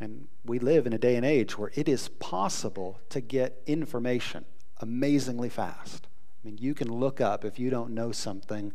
And 0.00 0.28
we 0.44 0.58
live 0.58 0.86
in 0.86 0.92
a 0.92 0.98
day 0.98 1.16
and 1.16 1.24
age 1.24 1.56
where 1.56 1.70
it 1.74 1.88
is 1.88 2.08
possible 2.08 3.00
to 3.10 3.20
get 3.20 3.62
information 3.66 4.44
amazingly 4.80 5.48
fast. 5.48 6.06
I 6.42 6.48
mean, 6.48 6.58
you 6.58 6.74
can 6.74 6.88
look 6.88 7.20
up, 7.20 7.44
if 7.44 7.58
you 7.58 7.70
don't 7.70 7.92
know 7.92 8.12
something, 8.12 8.72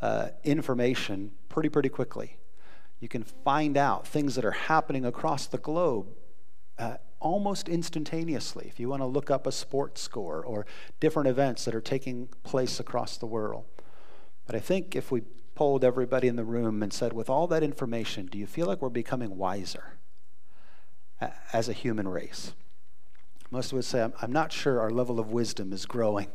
uh, 0.00 0.28
information 0.42 1.32
pretty, 1.48 1.68
pretty 1.68 1.88
quickly. 1.88 2.38
You 3.00 3.08
can 3.08 3.22
find 3.22 3.76
out 3.76 4.06
things 4.06 4.34
that 4.34 4.44
are 4.44 4.50
happening 4.50 5.04
across 5.04 5.46
the 5.46 5.58
globe 5.58 6.06
uh, 6.78 6.96
almost 7.24 7.70
instantaneously. 7.70 8.66
If 8.68 8.78
you 8.78 8.88
want 8.88 9.00
to 9.00 9.06
look 9.06 9.30
up 9.30 9.46
a 9.46 9.52
sports 9.52 10.02
score 10.02 10.44
or 10.44 10.66
different 11.00 11.28
events 11.28 11.64
that 11.64 11.74
are 11.74 11.80
taking 11.80 12.28
place 12.44 12.78
across 12.78 13.16
the 13.16 13.26
world. 13.26 13.64
But 14.46 14.54
I 14.54 14.60
think 14.60 14.94
if 14.94 15.10
we 15.10 15.22
polled 15.54 15.84
everybody 15.84 16.28
in 16.28 16.36
the 16.36 16.44
room 16.44 16.82
and 16.82 16.92
said, 16.92 17.14
with 17.14 17.30
all 17.30 17.46
that 17.46 17.62
information, 17.62 18.26
do 18.26 18.36
you 18.36 18.46
feel 18.46 18.66
like 18.66 18.82
we're 18.82 18.90
becoming 18.90 19.38
wiser 19.38 19.94
as 21.52 21.68
a 21.68 21.72
human 21.72 22.06
race? 22.06 22.52
Most 23.50 23.72
of 23.72 23.78
us 23.78 23.86
say, 23.86 24.06
I'm 24.20 24.32
not 24.32 24.52
sure 24.52 24.78
our 24.78 24.90
level 24.90 25.18
of 25.18 25.30
wisdom 25.30 25.72
is 25.72 25.86
growing 25.86 26.28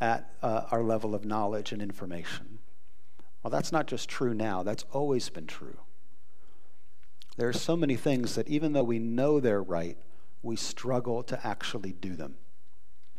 at 0.00 0.34
uh, 0.42 0.64
our 0.72 0.82
level 0.82 1.14
of 1.14 1.24
knowledge 1.24 1.70
and 1.70 1.80
information. 1.80 2.58
Well, 3.42 3.52
that's 3.52 3.70
not 3.70 3.86
just 3.86 4.08
true 4.08 4.34
now, 4.34 4.64
that's 4.64 4.84
always 4.92 5.28
been 5.28 5.46
true. 5.46 5.78
There 7.36 7.48
are 7.48 7.52
so 7.52 7.76
many 7.76 7.94
things 7.94 8.34
that 8.34 8.48
even 8.48 8.72
though 8.72 8.82
we 8.82 8.98
know 8.98 9.38
they're 9.38 9.62
right, 9.62 9.96
we 10.42 10.56
struggle 10.56 11.22
to 11.22 11.46
actually 11.46 11.92
do 11.92 12.16
them. 12.16 12.36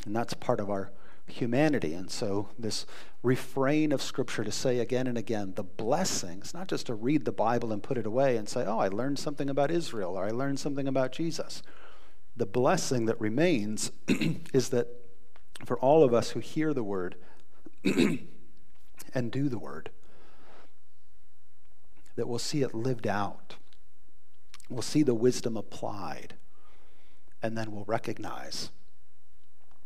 And 0.06 0.16
that's 0.16 0.34
part 0.34 0.60
of 0.60 0.70
our 0.70 0.92
humanity. 1.28 1.94
And 1.94 2.12
so, 2.12 2.50
this 2.60 2.86
refrain 3.22 3.94
of 3.94 4.02
Scripture 4.02 4.44
to 4.44 4.52
say 4.52 4.80
again 4.80 5.08
and 5.08 5.18
again 5.18 5.54
the 5.56 5.64
blessings, 5.64 6.54
not 6.54 6.68
just 6.68 6.88
to 6.88 6.94
read 6.94 7.24
the 7.24 7.32
Bible 7.32 7.72
and 7.72 7.82
put 7.82 7.98
it 7.98 8.06
away 8.06 8.36
and 8.36 8.50
say, 8.50 8.66
oh, 8.66 8.80
I 8.80 8.90
learned 8.90 9.18
something 9.18 9.50
about 9.50 9.72
Israel 9.72 10.18
or 10.18 10.26
I 10.26 10.32
learned 10.32 10.60
something 10.60 10.88
about 10.88 11.14
Jesus. 11.14 11.64
The 12.36 12.46
blessing 12.46 13.06
that 13.06 13.20
remains 13.22 13.92
is 14.54 14.70
that 14.70 14.88
for 15.66 15.78
all 15.80 16.04
of 16.04 16.14
us 16.14 16.32
who 16.32 16.40
hear 16.42 16.74
the 16.74 16.84
word 16.84 17.16
and 17.84 19.32
do 19.32 19.48
the 19.48 19.60
word, 19.60 19.92
that 22.16 22.28
we'll 22.28 22.40
see 22.40 22.62
it 22.62 22.74
lived 22.74 23.08
out. 23.08 23.56
We'll 24.70 24.82
see 24.82 25.04
the 25.04 25.16
wisdom 25.16 25.56
applied. 25.56 26.36
And 27.44 27.56
then 27.58 27.72
we'll 27.72 27.86
recognize 27.86 28.72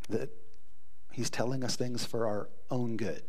that 0.09 0.29
He's 1.11 1.31
telling 1.31 1.63
us 1.63 1.75
things 1.75 2.05
for 2.05 2.27
our 2.27 2.47
own 2.69 2.95
good. 2.95 3.23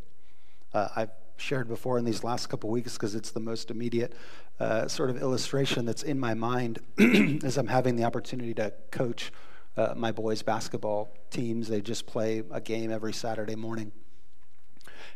Uh, 0.74 0.88
I've 0.94 1.10
shared 1.38 1.68
before 1.68 1.98
in 1.98 2.04
these 2.04 2.22
last 2.22 2.48
couple 2.48 2.68
weeks 2.68 2.92
because 2.92 3.14
it's 3.14 3.30
the 3.30 3.40
most 3.40 3.70
immediate 3.70 4.12
uh, 4.60 4.86
sort 4.88 5.08
of 5.08 5.22
illustration 5.22 5.86
that's 5.86 6.02
in 6.02 6.20
my 6.20 6.34
mind 6.34 6.80
as 7.42 7.56
I'm 7.56 7.68
having 7.68 7.96
the 7.96 8.04
opportunity 8.04 8.52
to 8.54 8.74
coach 8.90 9.32
uh, 9.78 9.94
my 9.96 10.12
boys' 10.12 10.42
basketball 10.42 11.08
teams. 11.30 11.68
They 11.68 11.80
just 11.80 12.06
play 12.06 12.42
a 12.50 12.60
game 12.60 12.90
every 12.90 13.14
Saturday 13.14 13.54
morning. 13.54 13.92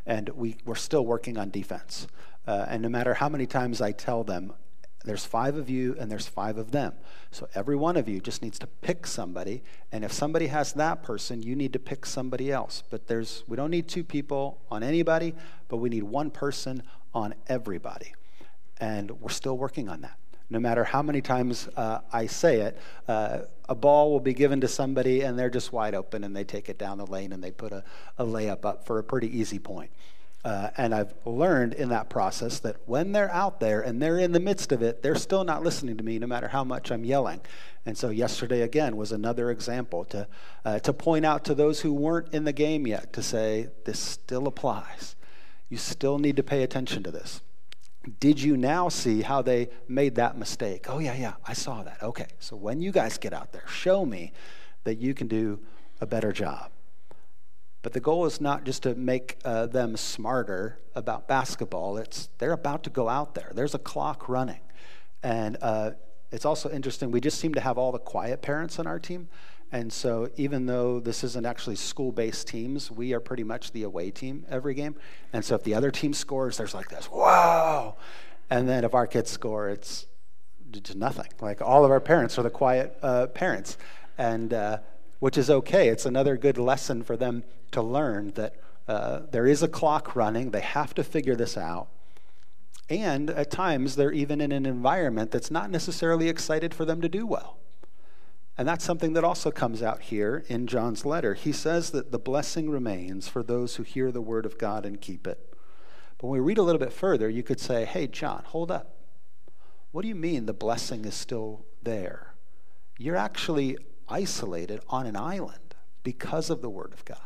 And 0.06 0.30
we, 0.30 0.56
we're 0.64 0.74
still 0.74 1.04
working 1.04 1.36
on 1.36 1.50
defense. 1.50 2.06
Uh, 2.46 2.66
and 2.68 2.82
no 2.82 2.88
matter 2.88 3.14
how 3.14 3.28
many 3.28 3.46
times 3.46 3.82
I 3.82 3.92
tell 3.92 4.24
them, 4.24 4.54
there's 5.04 5.24
five 5.24 5.56
of 5.56 5.68
you 5.68 5.96
and 5.98 6.10
there's 6.10 6.26
five 6.26 6.58
of 6.58 6.70
them. 6.70 6.92
So 7.30 7.48
every 7.54 7.76
one 7.76 7.96
of 7.96 8.08
you 8.08 8.20
just 8.20 8.42
needs 8.42 8.58
to 8.60 8.66
pick 8.66 9.06
somebody. 9.06 9.62
And 9.90 10.04
if 10.04 10.12
somebody 10.12 10.46
has 10.48 10.72
that 10.74 11.02
person, 11.02 11.42
you 11.42 11.56
need 11.56 11.72
to 11.72 11.78
pick 11.78 12.06
somebody 12.06 12.52
else. 12.52 12.82
But 12.88 13.06
there's, 13.06 13.42
we 13.48 13.56
don't 13.56 13.70
need 13.70 13.88
two 13.88 14.04
people 14.04 14.60
on 14.70 14.82
anybody, 14.82 15.34
but 15.68 15.78
we 15.78 15.88
need 15.88 16.04
one 16.04 16.30
person 16.30 16.82
on 17.14 17.34
everybody. 17.48 18.14
And 18.78 19.10
we're 19.20 19.30
still 19.30 19.58
working 19.58 19.88
on 19.88 20.02
that 20.02 20.16
no 20.52 20.60
matter 20.60 20.84
how 20.84 21.00
many 21.00 21.22
times 21.22 21.66
uh, 21.76 22.00
I 22.12 22.26
say 22.26 22.60
it, 22.60 22.78
uh, 23.08 23.40
a 23.70 23.74
ball 23.74 24.12
will 24.12 24.20
be 24.20 24.34
given 24.34 24.60
to 24.60 24.68
somebody 24.68 25.22
and 25.22 25.38
they're 25.38 25.48
just 25.48 25.72
wide 25.72 25.94
open 25.94 26.24
and 26.24 26.36
they 26.36 26.44
take 26.44 26.68
it 26.68 26.78
down 26.78 26.98
the 26.98 27.06
lane 27.06 27.32
and 27.32 27.42
they 27.42 27.50
put 27.50 27.72
a, 27.72 27.82
a 28.18 28.26
layup 28.26 28.66
up 28.66 28.84
for 28.84 28.98
a 28.98 29.02
pretty 29.02 29.34
easy 29.38 29.58
point. 29.58 29.90
Uh, 30.44 30.70
and 30.76 30.92
I've 30.92 31.14
learned 31.24 31.74
in 31.74 31.90
that 31.90 32.08
process 32.08 32.58
that 32.60 32.76
when 32.86 33.12
they're 33.12 33.32
out 33.32 33.60
there 33.60 33.80
and 33.80 34.02
they're 34.02 34.18
in 34.18 34.32
the 34.32 34.40
midst 34.40 34.72
of 34.72 34.82
it, 34.82 35.00
they're 35.00 35.14
still 35.14 35.44
not 35.44 35.62
listening 35.62 35.96
to 35.98 36.02
me 36.02 36.18
no 36.18 36.26
matter 36.26 36.48
how 36.48 36.64
much 36.64 36.90
I'm 36.90 37.04
yelling. 37.04 37.40
And 37.86 37.96
so 37.96 38.10
yesterday 38.10 38.62
again 38.62 38.96
was 38.96 39.12
another 39.12 39.50
example 39.50 40.04
to, 40.06 40.26
uh, 40.64 40.80
to 40.80 40.92
point 40.92 41.24
out 41.24 41.44
to 41.44 41.54
those 41.54 41.80
who 41.80 41.92
weren't 41.92 42.34
in 42.34 42.42
the 42.44 42.52
game 42.52 42.88
yet 42.88 43.12
to 43.12 43.22
say, 43.22 43.68
this 43.84 44.00
still 44.00 44.48
applies. 44.48 45.14
You 45.68 45.76
still 45.76 46.18
need 46.18 46.36
to 46.36 46.42
pay 46.42 46.64
attention 46.64 47.04
to 47.04 47.12
this. 47.12 47.40
Did 48.18 48.42
you 48.42 48.56
now 48.56 48.88
see 48.88 49.22
how 49.22 49.42
they 49.42 49.68
made 49.86 50.16
that 50.16 50.36
mistake? 50.36 50.86
Oh, 50.88 50.98
yeah, 50.98 51.14
yeah, 51.14 51.34
I 51.46 51.52
saw 51.52 51.84
that. 51.84 52.02
Okay, 52.02 52.26
so 52.40 52.56
when 52.56 52.82
you 52.82 52.90
guys 52.90 53.16
get 53.16 53.32
out 53.32 53.52
there, 53.52 53.62
show 53.68 54.04
me 54.04 54.32
that 54.82 54.98
you 54.98 55.14
can 55.14 55.28
do 55.28 55.60
a 56.00 56.06
better 56.06 56.32
job. 56.32 56.71
But 57.82 57.92
the 57.92 58.00
goal 58.00 58.26
is 58.26 58.40
not 58.40 58.64
just 58.64 58.84
to 58.84 58.94
make 58.94 59.38
uh, 59.44 59.66
them 59.66 59.96
smarter 59.96 60.78
about 60.94 61.26
basketball. 61.26 61.96
It's 61.96 62.28
they're 62.38 62.52
about 62.52 62.84
to 62.84 62.90
go 62.90 63.08
out 63.08 63.34
there. 63.34 63.50
There's 63.54 63.74
a 63.74 63.78
clock 63.78 64.28
running, 64.28 64.60
and 65.22 65.58
uh, 65.60 65.90
it's 66.30 66.44
also 66.44 66.70
interesting. 66.70 67.10
We 67.10 67.20
just 67.20 67.40
seem 67.40 67.54
to 67.54 67.60
have 67.60 67.78
all 67.78 67.90
the 67.90 67.98
quiet 67.98 68.40
parents 68.40 68.78
on 68.78 68.86
our 68.86 69.00
team, 69.00 69.28
and 69.72 69.90
so, 69.90 70.28
even 70.36 70.66
though 70.66 71.00
this 71.00 71.24
isn't 71.24 71.46
actually 71.46 71.76
school 71.76 72.12
based 72.12 72.46
teams, 72.46 72.90
we 72.90 73.14
are 73.14 73.20
pretty 73.20 73.42
much 73.42 73.72
the 73.72 73.84
away 73.84 74.10
team 74.10 74.44
every 74.50 74.74
game. 74.74 74.94
And 75.32 75.42
so, 75.42 75.54
if 75.54 75.64
the 75.64 75.74
other 75.74 75.90
team 75.90 76.12
scores, 76.12 76.58
there's 76.58 76.74
like 76.74 76.90
this, 76.90 77.10
wow. 77.10 77.96
And 78.50 78.68
then 78.68 78.84
if 78.84 78.94
our 78.94 79.06
kids 79.06 79.30
score, 79.30 79.70
it's 79.70 80.06
just 80.70 80.94
nothing. 80.94 81.28
Like 81.40 81.62
all 81.62 81.86
of 81.86 81.90
our 81.90 82.00
parents 82.00 82.38
are 82.38 82.42
the 82.42 82.50
quiet 82.50 82.98
uh, 83.02 83.28
parents, 83.28 83.78
and 84.18 84.52
uh, 84.52 84.78
which 85.22 85.38
is 85.38 85.48
okay. 85.48 85.86
It's 85.86 86.04
another 86.04 86.36
good 86.36 86.58
lesson 86.58 87.04
for 87.04 87.16
them 87.16 87.44
to 87.70 87.80
learn 87.80 88.32
that 88.34 88.56
uh, 88.88 89.20
there 89.30 89.46
is 89.46 89.62
a 89.62 89.68
clock 89.68 90.16
running, 90.16 90.50
they 90.50 90.62
have 90.62 90.94
to 90.94 91.04
figure 91.04 91.36
this 91.36 91.56
out. 91.56 91.86
And 92.90 93.30
at 93.30 93.48
times, 93.48 93.94
they're 93.94 94.10
even 94.10 94.40
in 94.40 94.50
an 94.50 94.66
environment 94.66 95.30
that's 95.30 95.48
not 95.48 95.70
necessarily 95.70 96.28
excited 96.28 96.74
for 96.74 96.84
them 96.84 97.00
to 97.02 97.08
do 97.08 97.24
well. 97.24 97.58
And 98.58 98.66
that's 98.66 98.84
something 98.84 99.12
that 99.12 99.22
also 99.22 99.52
comes 99.52 99.80
out 99.80 100.02
here 100.02 100.44
in 100.48 100.66
John's 100.66 101.06
letter. 101.06 101.34
He 101.34 101.52
says 101.52 101.92
that 101.92 102.10
the 102.10 102.18
blessing 102.18 102.68
remains 102.68 103.28
for 103.28 103.44
those 103.44 103.76
who 103.76 103.84
hear 103.84 104.10
the 104.10 104.20
word 104.20 104.44
of 104.44 104.58
God 104.58 104.84
and 104.84 105.00
keep 105.00 105.28
it. 105.28 105.54
But 106.18 106.26
when 106.26 106.40
we 106.40 106.44
read 106.44 106.58
a 106.58 106.64
little 106.64 106.80
bit 106.80 106.92
further, 106.92 107.28
you 107.28 107.44
could 107.44 107.60
say, 107.60 107.84
hey, 107.84 108.08
John, 108.08 108.42
hold 108.46 108.72
up. 108.72 108.96
What 109.92 110.02
do 110.02 110.08
you 110.08 110.16
mean 110.16 110.46
the 110.46 110.52
blessing 110.52 111.04
is 111.04 111.14
still 111.14 111.64
there? 111.80 112.34
You're 112.98 113.14
actually 113.14 113.78
isolated 114.12 114.80
on 114.88 115.06
an 115.06 115.16
island 115.16 115.74
because 116.02 116.50
of 116.50 116.60
the 116.60 116.68
Word 116.68 116.92
of 116.92 117.04
God. 117.04 117.18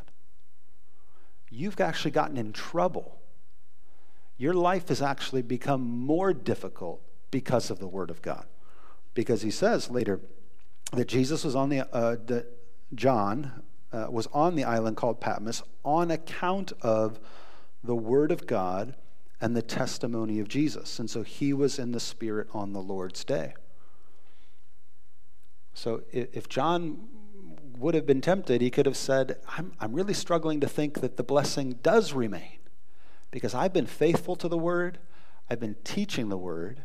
You've 1.51 1.81
actually 1.81 2.13
gotten 2.13 2.37
in 2.37 2.53
trouble. 2.53 3.19
Your 4.39 4.55
life 4.55 4.89
has 4.89 5.03
actually 5.03 5.43
become 5.43 5.81
more 5.81 6.33
difficult 6.33 7.03
because 7.31 7.71
of 7.71 7.81
the 7.81 7.89
Word 7.89 8.11
of 8.11 8.23
God. 8.23 8.47
Because 9.15 9.43
he 9.43 9.51
says 9.51 9.91
later 9.91 10.21
that 10.93 11.09
Jesus 11.09 11.43
was 11.43 11.57
on 11.57 11.71
the, 11.71 11.93
uh, 11.95 12.17
that 12.27 12.47
John 12.95 13.63
uh, 13.93 14.07
was 14.09 14.29
on 14.29 14.55
the 14.55 14.65
island 14.65 14.97
called 14.97 15.21
Patmos 15.21 15.63
on 15.85 16.11
account 16.11 16.73
of 16.83 17.19
the 17.83 17.97
Word 17.97 18.31
of 18.31 18.47
God 18.47 18.95
and 19.41 19.57
the 19.57 19.63
testimony 19.63 20.39
of 20.39 20.49
Jesus. 20.49 20.99
And 20.99 21.11
so 21.11 21.23
he 21.23 21.53
was 21.53 21.79
in 21.79 21.93
the 21.93 22.01
Spirit 22.01 22.49
on 22.53 22.73
the 22.73 22.83
Lord's 22.83 23.25
day. 23.25 23.55
So 25.77 26.03
if 26.11 26.49
John 26.49 27.07
would 27.79 27.95
have 27.95 28.07
been 28.07 28.23
tempted, 28.23 28.63
he 28.63 28.71
could 28.71 28.87
have 28.87 28.97
said, 28.97 29.37
I'm, 29.47 29.73
I'm 29.79 29.93
really 29.93 30.15
struggling 30.15 30.59
to 30.61 30.69
think 30.69 31.03
that 31.03 31.19
the 31.19 31.23
blessing 31.23 31.79
does 31.83 32.15
remain 32.15 32.59
because 33.31 33.55
I've 33.55 33.75
been 33.75 33.87
faithful 33.87 34.37
to 34.37 34.49
the 34.49 34.57
Word, 34.57 34.99
I've 35.51 35.61
been 35.61 35.77
teaching 35.85 36.31
the 36.31 36.39
Word, 36.39 36.85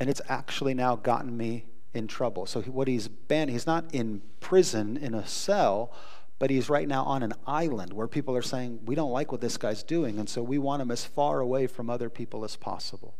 and 0.00 0.10
it's 0.10 0.20
actually 0.28 0.74
now 0.74 0.96
gotten 0.96 1.36
me 1.36 1.66
in 1.94 2.08
trouble. 2.08 2.46
So 2.46 2.62
what 2.62 2.88
he's 2.88 3.06
been, 3.06 3.48
he's 3.48 3.66
not 3.66 3.94
in 3.94 4.22
prison 4.40 4.96
in 4.96 5.14
a 5.14 5.24
cell, 5.24 5.92
but 6.40 6.50
he's 6.50 6.68
right 6.68 6.88
now 6.88 7.04
on 7.04 7.22
an 7.22 7.32
island 7.46 7.92
where 7.92 8.08
people 8.08 8.36
are 8.36 8.42
saying, 8.42 8.80
We 8.84 8.96
don't 8.96 9.12
like 9.12 9.30
what 9.30 9.40
this 9.40 9.56
guy's 9.56 9.84
doing, 9.84 10.18
and 10.18 10.28
so 10.28 10.42
we 10.42 10.58
want 10.58 10.82
him 10.82 10.90
as 10.90 11.04
far 11.04 11.38
away 11.38 11.68
from 11.68 11.88
other 11.88 12.10
people 12.10 12.44
as 12.44 12.56
possible. 12.56 13.14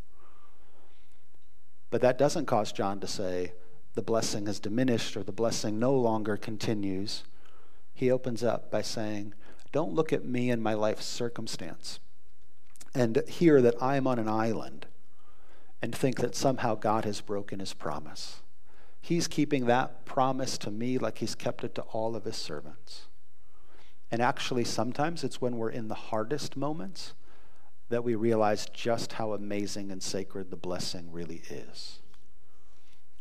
But 1.90 2.00
that 2.00 2.18
doesn't 2.18 2.46
cause 2.46 2.72
John 2.72 2.98
to 2.98 3.06
say, 3.06 3.52
The 3.96 4.02
blessing 4.02 4.44
has 4.44 4.60
diminished 4.60 5.16
or 5.16 5.22
the 5.22 5.32
blessing 5.32 5.78
no 5.78 5.94
longer 5.94 6.36
continues. 6.36 7.24
He 7.94 8.10
opens 8.10 8.44
up 8.44 8.70
by 8.70 8.82
saying, 8.82 9.32
Don't 9.72 9.94
look 9.94 10.12
at 10.12 10.24
me 10.24 10.50
and 10.50 10.62
my 10.62 10.74
life 10.74 11.00
circumstance 11.00 11.98
and 12.94 13.22
hear 13.26 13.62
that 13.62 13.82
I'm 13.82 14.06
on 14.06 14.18
an 14.18 14.28
island 14.28 14.86
and 15.80 15.94
think 15.94 16.18
that 16.20 16.34
somehow 16.34 16.74
God 16.74 17.06
has 17.06 17.22
broken 17.22 17.58
his 17.58 17.72
promise. 17.72 18.42
He's 19.00 19.28
keeping 19.28 19.64
that 19.64 20.04
promise 20.04 20.58
to 20.58 20.70
me 20.70 20.98
like 20.98 21.18
he's 21.18 21.34
kept 21.34 21.64
it 21.64 21.74
to 21.76 21.82
all 21.82 22.14
of 22.14 22.24
his 22.24 22.36
servants. 22.36 23.06
And 24.10 24.20
actually, 24.20 24.64
sometimes 24.64 25.24
it's 25.24 25.40
when 25.40 25.56
we're 25.56 25.70
in 25.70 25.88
the 25.88 25.94
hardest 25.94 26.54
moments 26.54 27.14
that 27.88 28.04
we 28.04 28.14
realize 28.14 28.66
just 28.66 29.14
how 29.14 29.32
amazing 29.32 29.90
and 29.90 30.02
sacred 30.02 30.50
the 30.50 30.56
blessing 30.56 31.10
really 31.10 31.42
is. 31.48 32.00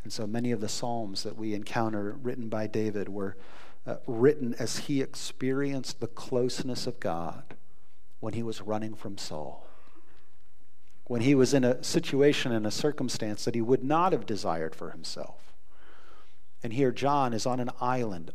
And 0.06 0.14
so 0.14 0.28
many 0.28 0.52
of 0.52 0.62
the 0.62 0.70
Psalms 0.70 1.24
that 1.24 1.36
we 1.36 1.56
encounter 1.56 2.16
written 2.22 2.48
by 2.48 2.68
David 2.68 3.10
were 3.10 3.36
uh, 3.88 3.96
written 4.06 4.54
as 4.60 4.78
he 4.78 5.02
experienced 5.02 6.00
the 6.00 6.06
closeness 6.06 6.86
of 6.86 7.00
God 7.00 7.56
when 8.20 8.34
he 8.34 8.44
was 8.44 8.62
running 8.62 8.94
from 8.94 9.18
Saul. 9.18 9.68
When 11.06 11.22
he 11.22 11.34
was 11.34 11.56
in 11.56 11.64
a 11.64 11.84
situation 11.84 12.52
and 12.52 12.68
a 12.68 12.72
circumstance 12.72 13.46
that 13.46 13.56
he 13.56 13.62
would 13.62 13.84
not 13.84 14.12
have 14.12 14.28
desired 14.28 14.76
for 14.76 14.92
himself. 14.92 15.56
And 16.62 16.72
here, 16.72 16.92
John 16.92 17.34
is 17.34 17.48
on 17.48 17.60
an 17.60 17.72
island, 17.82 18.32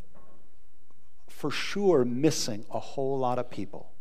for 1.28 1.52
sure 1.52 2.04
missing 2.04 2.66
a 2.68 2.80
whole 2.80 3.16
lot 3.16 3.38
of 3.38 3.48
people. 3.48 3.92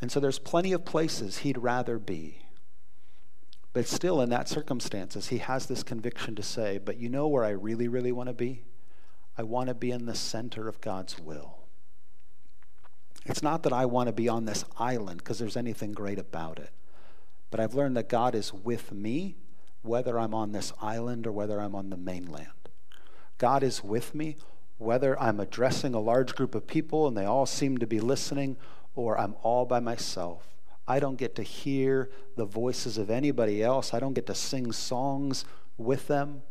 And 0.00 0.10
so 0.10 0.18
there's 0.18 0.38
plenty 0.38 0.72
of 0.72 0.86
places 0.86 1.38
he'd 1.38 1.58
rather 1.58 1.98
be. 1.98 2.45
But 3.76 3.86
still, 3.86 4.22
in 4.22 4.30
that 4.30 4.48
circumstances, 4.48 5.28
he 5.28 5.36
has 5.36 5.66
this 5.66 5.82
conviction 5.82 6.34
to 6.36 6.42
say, 6.42 6.78
But 6.78 6.96
you 6.96 7.10
know 7.10 7.28
where 7.28 7.44
I 7.44 7.50
really, 7.50 7.88
really 7.88 8.10
want 8.10 8.30
to 8.30 8.32
be? 8.32 8.62
I 9.36 9.42
want 9.42 9.68
to 9.68 9.74
be 9.74 9.90
in 9.90 10.06
the 10.06 10.14
center 10.14 10.66
of 10.66 10.80
God's 10.80 11.18
will. 11.18 11.58
It's 13.26 13.42
not 13.42 13.64
that 13.64 13.74
I 13.74 13.84
want 13.84 14.06
to 14.06 14.14
be 14.14 14.30
on 14.30 14.46
this 14.46 14.64
island 14.78 15.18
because 15.18 15.38
there's 15.38 15.58
anything 15.58 15.92
great 15.92 16.18
about 16.18 16.58
it. 16.58 16.70
But 17.50 17.60
I've 17.60 17.74
learned 17.74 17.98
that 17.98 18.08
God 18.08 18.34
is 18.34 18.50
with 18.50 18.92
me, 18.92 19.36
whether 19.82 20.18
I'm 20.18 20.32
on 20.32 20.52
this 20.52 20.72
island 20.80 21.26
or 21.26 21.32
whether 21.32 21.60
I'm 21.60 21.74
on 21.74 21.90
the 21.90 21.98
mainland. 21.98 22.70
God 23.36 23.62
is 23.62 23.84
with 23.84 24.14
me, 24.14 24.38
whether 24.78 25.20
I'm 25.20 25.38
addressing 25.38 25.92
a 25.92 26.00
large 26.00 26.34
group 26.34 26.54
of 26.54 26.66
people 26.66 27.06
and 27.06 27.14
they 27.14 27.26
all 27.26 27.44
seem 27.44 27.76
to 27.76 27.86
be 27.86 28.00
listening, 28.00 28.56
or 28.94 29.20
I'm 29.20 29.34
all 29.42 29.66
by 29.66 29.80
myself. 29.80 30.55
I 30.88 31.00
don't 31.00 31.16
get 31.16 31.34
to 31.36 31.42
hear 31.42 32.10
the 32.36 32.44
voices 32.44 32.98
of 32.98 33.10
anybody 33.10 33.62
else. 33.62 33.92
I 33.92 33.98
don't 33.98 34.12
get 34.12 34.26
to 34.26 34.34
sing 34.34 34.72
songs 34.72 35.44
with 35.76 36.06
them. 36.06 36.42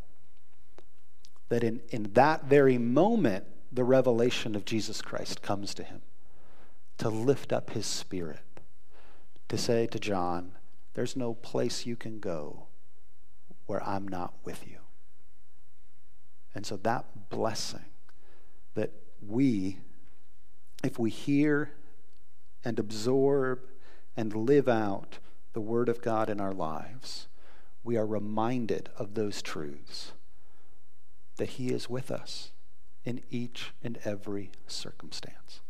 That 1.49 1.63
in, 1.63 1.81
in 1.89 2.11
that 2.13 2.45
very 2.45 2.77
moment, 2.77 3.45
the 3.71 3.83
revelation 3.83 4.55
of 4.55 4.65
Jesus 4.65 5.01
Christ 5.01 5.41
comes 5.41 5.73
to 5.75 5.83
him 5.83 6.01
to 6.97 7.09
lift 7.09 7.53
up 7.53 7.71
his 7.71 7.85
spirit, 7.85 8.61
to 9.49 9.57
say 9.57 9.85
to 9.87 9.99
John, 9.99 10.53
There's 10.93 11.15
no 11.15 11.33
place 11.33 11.85
you 11.85 11.95
can 11.95 12.19
go 12.19 12.67
where 13.65 13.83
I'm 13.83 14.07
not 14.07 14.33
with 14.43 14.67
you. 14.67 14.77
And 16.53 16.65
so 16.65 16.77
that 16.77 17.29
blessing 17.29 17.85
that 18.75 18.91
we, 19.25 19.79
if 20.83 20.97
we 20.99 21.09
hear 21.09 21.71
and 22.63 22.79
absorb 22.79 23.59
and 24.15 24.33
live 24.33 24.67
out 24.67 25.19
the 25.53 25.61
Word 25.61 25.89
of 25.89 26.01
God 26.01 26.29
in 26.29 26.39
our 26.39 26.53
lives, 26.53 27.27
we 27.83 27.97
are 27.97 28.05
reminded 28.05 28.89
of 28.97 29.13
those 29.13 29.41
truths 29.41 30.11
that 31.37 31.51
He 31.51 31.69
is 31.69 31.89
with 31.89 32.11
us 32.11 32.51
in 33.03 33.21
each 33.29 33.71
and 33.83 33.99
every 34.03 34.51
circumstance. 34.67 35.61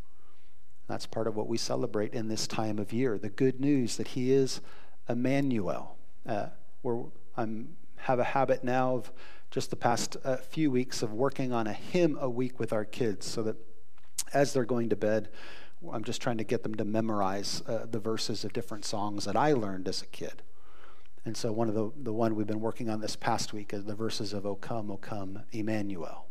That's 0.87 1.05
part 1.05 1.27
of 1.27 1.35
what 1.35 1.47
we 1.47 1.57
celebrate 1.57 2.13
in 2.13 2.27
this 2.27 2.47
time 2.47 2.79
of 2.79 2.93
year 2.93 3.17
the 3.17 3.29
good 3.29 3.59
news 3.59 3.97
that 3.97 4.09
He 4.09 4.31
is 4.31 4.61
Emmanuel. 5.09 5.97
Uh, 6.25 6.47
where 6.81 7.03
I 7.37 7.47
have 7.97 8.19
a 8.19 8.23
habit 8.23 8.63
now 8.63 8.95
of 8.95 9.11
just 9.51 9.69
the 9.69 9.75
past 9.75 10.17
uh, 10.23 10.37
few 10.37 10.69
weeks 10.69 11.01
of 11.01 11.13
working 11.13 11.51
on 11.51 11.67
a 11.67 11.73
hymn 11.73 12.17
a 12.19 12.29
week 12.29 12.59
with 12.59 12.73
our 12.73 12.85
kids 12.85 13.25
so 13.25 13.41
that 13.43 13.55
as 14.33 14.53
they're 14.53 14.65
going 14.65 14.89
to 14.89 14.95
bed, 14.95 15.29
I'm 15.91 16.03
just 16.03 16.21
trying 16.21 16.37
to 16.37 16.43
get 16.43 16.63
them 16.63 16.75
to 16.75 16.85
memorize 16.85 17.61
uh, 17.67 17.85
the 17.89 17.99
verses 17.99 18.43
of 18.43 18.53
different 18.53 18.85
songs 18.85 19.25
that 19.25 19.35
I 19.35 19.53
learned 19.53 19.87
as 19.87 20.01
a 20.01 20.07
kid. 20.07 20.41
And 21.25 21.35
so 21.35 21.51
one 21.51 21.69
of 21.69 21.75
the, 21.75 21.91
the 21.95 22.13
one 22.13 22.35
we've 22.35 22.47
been 22.47 22.61
working 22.61 22.89
on 22.89 23.01
this 23.01 23.15
past 23.15 23.51
week 23.51 23.73
is 23.73 23.85
the 23.85 23.95
verses 23.95 24.31
of 24.33 24.45
O 24.45 24.55
come, 24.55 24.91
O 24.91 24.97
come, 24.97 25.43
Emmanuel. 25.51 26.27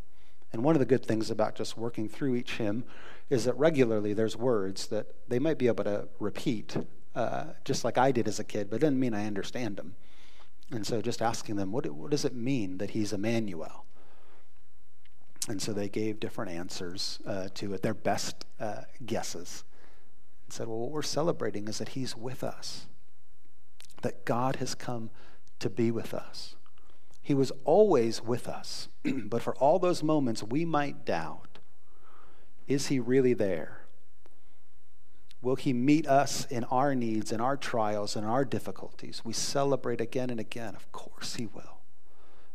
And 0.53 0.63
one 0.63 0.77
of 0.77 0.79
the 0.79 0.87
good 0.87 1.05
things 1.05 1.31
about 1.31 1.57
just 1.57 1.77
working 1.77 2.09
through 2.09 2.37
each 2.37 2.53
hymn 2.53 2.85
is 3.29 3.45
that 3.45 3.59
regularly 3.59 4.13
there's 4.13 4.37
words 4.37 4.87
that 4.89 5.09
they 5.29 5.41
might 5.41 5.59
be 5.59 5.67
able 5.67 5.83
to 5.85 6.09
repeat, 6.21 6.77
uh, 7.17 7.47
just 7.65 7.85
like 7.85 7.99
I 7.99 8.13
did 8.13 8.29
as 8.29 8.39
a 8.39 8.45
kid, 8.45 8.71
but 8.71 8.77
it 8.77 8.81
doesn't 8.81 9.01
mean 9.01 9.15
I 9.15 9.27
understand 9.27 9.77
them. 9.77 9.97
And 10.71 10.87
so 10.87 11.03
just 11.03 11.21
asking 11.21 11.57
them, 11.57 11.73
what, 11.73 11.91
what 11.91 12.11
does 12.11 12.25
it 12.25 12.35
mean 12.35 12.79
that 12.79 12.91
he's 12.91 13.13
Emmanuel? 13.13 13.85
And 15.49 15.61
so 15.61 15.73
they 15.73 15.89
gave 15.89 16.21
different 16.21 16.53
answers 16.53 17.19
uh, 17.27 17.49
to 17.55 17.75
it, 17.75 17.83
their 17.83 17.95
best 17.95 18.47
uh, 18.59 18.83
guesses. 19.05 19.65
And 20.47 20.53
said, 20.53 20.69
well, 20.69 20.79
what 20.79 20.91
we're 20.91 21.03
celebrating 21.03 21.69
is 21.69 21.79
that 21.79 21.91
he's 21.91 22.17
with 22.17 22.43
us, 22.43 22.87
that 24.03 24.25
God 24.25 24.57
has 24.57 24.75
come 24.75 25.11
to 25.59 25.69
be 25.69 25.91
with 25.91 26.15
us. 26.15 26.57
He 27.21 27.35
was 27.35 27.53
always 27.65 28.23
with 28.23 28.49
us, 28.49 28.89
but 29.05 29.43
for 29.43 29.55
all 29.57 29.79
those 29.79 30.03
moments 30.03 30.43
we 30.43 30.65
might 30.65 31.05
doubt 31.05 31.59
is 32.67 32.87
he 32.87 32.99
really 32.99 33.35
there? 33.35 33.85
Will 35.45 35.57
He 35.57 35.75
meet 35.75 36.09
us 36.09 36.47
in 36.47 36.65
our 36.65 36.95
needs 36.95 37.31
in 37.31 37.41
our 37.41 37.59
trials 37.59 38.17
in 38.17 38.25
our 38.25 38.47
difficulties? 38.47 39.21
We 39.25 39.35
celebrate 39.35 40.01
again 40.01 40.31
and 40.31 40.41
again. 40.41 40.75
Of 40.75 40.91
course, 40.91 41.35
He 41.35 41.45
will. 41.45 41.74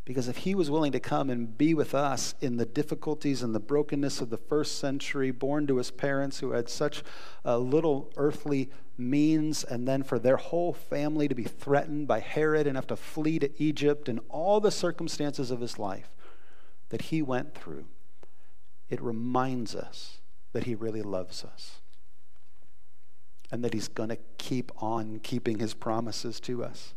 Because 0.09 0.27
if 0.27 0.37
He 0.37 0.55
was 0.55 0.71
willing 0.71 0.91
to 0.93 0.99
come 0.99 1.29
and 1.29 1.55
be 1.55 1.75
with 1.75 1.93
us 1.93 2.33
in 2.41 2.57
the 2.57 2.65
difficulties 2.65 3.43
and 3.43 3.53
the 3.53 3.59
brokenness 3.59 4.21
of 4.21 4.31
the 4.31 4.37
first 4.37 4.79
century, 4.79 5.29
born 5.29 5.67
to 5.67 5.77
His 5.77 5.91
parents 5.91 6.39
who 6.39 6.49
had 6.49 6.67
such 6.67 7.03
a 7.45 7.59
little 7.59 8.11
earthly 8.17 8.71
means, 8.97 9.63
and 9.63 9.87
then 9.87 10.01
for 10.01 10.17
their 10.17 10.37
whole 10.37 10.73
family 10.73 11.27
to 11.27 11.35
be 11.35 11.43
threatened 11.43 12.07
by 12.07 12.21
Herod 12.21 12.65
and 12.65 12.75
have 12.75 12.87
to 12.87 12.95
flee 12.95 13.37
to 13.37 13.61
Egypt 13.61 14.09
and 14.09 14.19
all 14.29 14.59
the 14.59 14.71
circumstances 14.71 15.51
of 15.51 15.61
His 15.61 15.77
life 15.77 16.09
that 16.89 17.03
He 17.03 17.21
went 17.21 17.53
through, 17.53 17.85
it 18.89 18.99
reminds 18.99 19.75
us 19.75 20.21
that 20.53 20.63
He 20.63 20.73
really 20.73 21.03
loves 21.03 21.43
us 21.43 21.81
and 23.51 23.63
that 23.63 23.75
He's 23.75 23.87
going 23.87 24.09
to 24.09 24.17
keep 24.39 24.71
on 24.81 25.19
keeping 25.19 25.59
His 25.59 25.75
promises 25.75 26.39
to 26.39 26.63
us. 26.63 26.95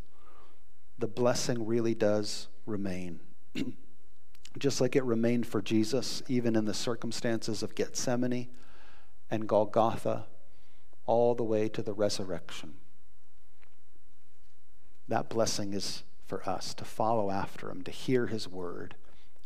The 0.98 1.08
blessing 1.08 1.66
really 1.66 1.94
does 1.94 2.48
remain. 2.66 3.20
Just 4.58 4.80
like 4.80 4.96
it 4.96 5.04
remained 5.04 5.46
for 5.46 5.62
Jesus, 5.62 6.22
even 6.28 6.56
in 6.56 6.66
the 6.66 6.74
circumstances 6.74 7.62
of 7.62 7.74
Gethsemane 7.74 8.48
and 9.30 9.48
Golgotha, 9.48 10.26
all 11.06 11.34
the 11.34 11.42
way 11.42 11.68
to 11.68 11.82
the 11.82 11.92
resurrection. 11.92 12.74
that 15.08 15.28
blessing 15.28 15.74
is 15.74 16.04
for 16.26 16.48
us 16.48 16.72
to 16.72 16.84
follow 16.84 17.30
after 17.30 17.70
him, 17.70 17.82
to 17.82 17.90
hear 17.90 18.28
his 18.28 18.48
word, 18.48 18.94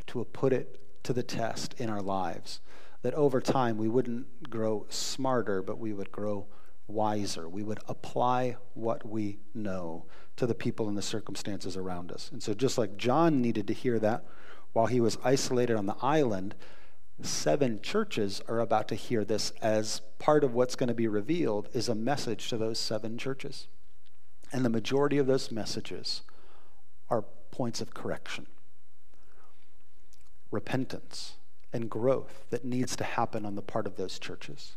to 0.07 0.25
put 0.25 0.53
it 0.53 0.81
to 1.03 1.13
the 1.13 1.23
test 1.23 1.75
in 1.79 1.89
our 1.91 2.03
lives. 2.03 2.61
That 3.03 3.15
over 3.15 3.41
time 3.41 3.77
we 3.77 3.89
wouldn't 3.89 4.51
grow 4.51 4.87
smarter, 4.89 5.63
but 5.63 5.79
we 5.79 5.93
would 5.93 6.13
grow 6.13 6.47
wiser. 6.89 7.49
We 7.49 7.63
would 7.63 7.81
apply 7.89 8.57
what 8.75 9.07
we 9.07 9.39
know 9.55 10.07
to 10.37 10.47
the 10.47 10.55
people 10.55 10.89
and 10.89 10.97
the 10.97 11.03
circumstances 11.03 11.77
around 11.77 12.13
us. 12.13 12.31
And 12.33 12.43
so, 12.43 12.55
just 12.55 12.79
like 12.79 12.97
John 12.97 13.41
needed 13.41 13.67
to 13.69 13.75
hear 13.75 13.99
that 13.99 14.25
while 14.73 14.87
he 14.87 15.01
was 15.01 15.19
isolated 15.25 15.77
on 15.77 15.87
the 15.87 15.97
island, 16.03 16.55
seven 17.23 17.81
churches 17.81 18.43
are 18.47 18.61
about 18.61 18.89
to 18.89 18.95
hear 18.95 19.25
this 19.25 19.51
as 19.63 20.03
part 20.19 20.45
of 20.45 20.55
what's 20.55 20.77
going 20.77 20.89
to 20.89 20.95
be 20.95 21.09
revealed 21.09 21.69
is 21.73 21.89
a 21.89 21.95
message 21.95 22.49
to 22.51 22.59
those 22.59 22.79
seven 22.79 23.17
churches. 23.17 23.69
And 24.53 24.65
the 24.65 24.71
majority 24.71 25.19
of 25.19 25.27
those 25.27 25.51
messages 25.51 26.23
are 27.09 27.25
points 27.51 27.81
of 27.81 27.95
correction, 27.95 28.47
repentance, 30.51 31.37
and 31.73 31.91
growth 31.91 32.45
that 32.51 32.65
needs 32.65 32.97
to 32.97 33.05
happen 33.05 33.45
on 33.45 33.55
the 33.55 33.63
part 33.63 33.87
of 33.87 33.97
those 33.97 34.19
churches. 34.19 34.77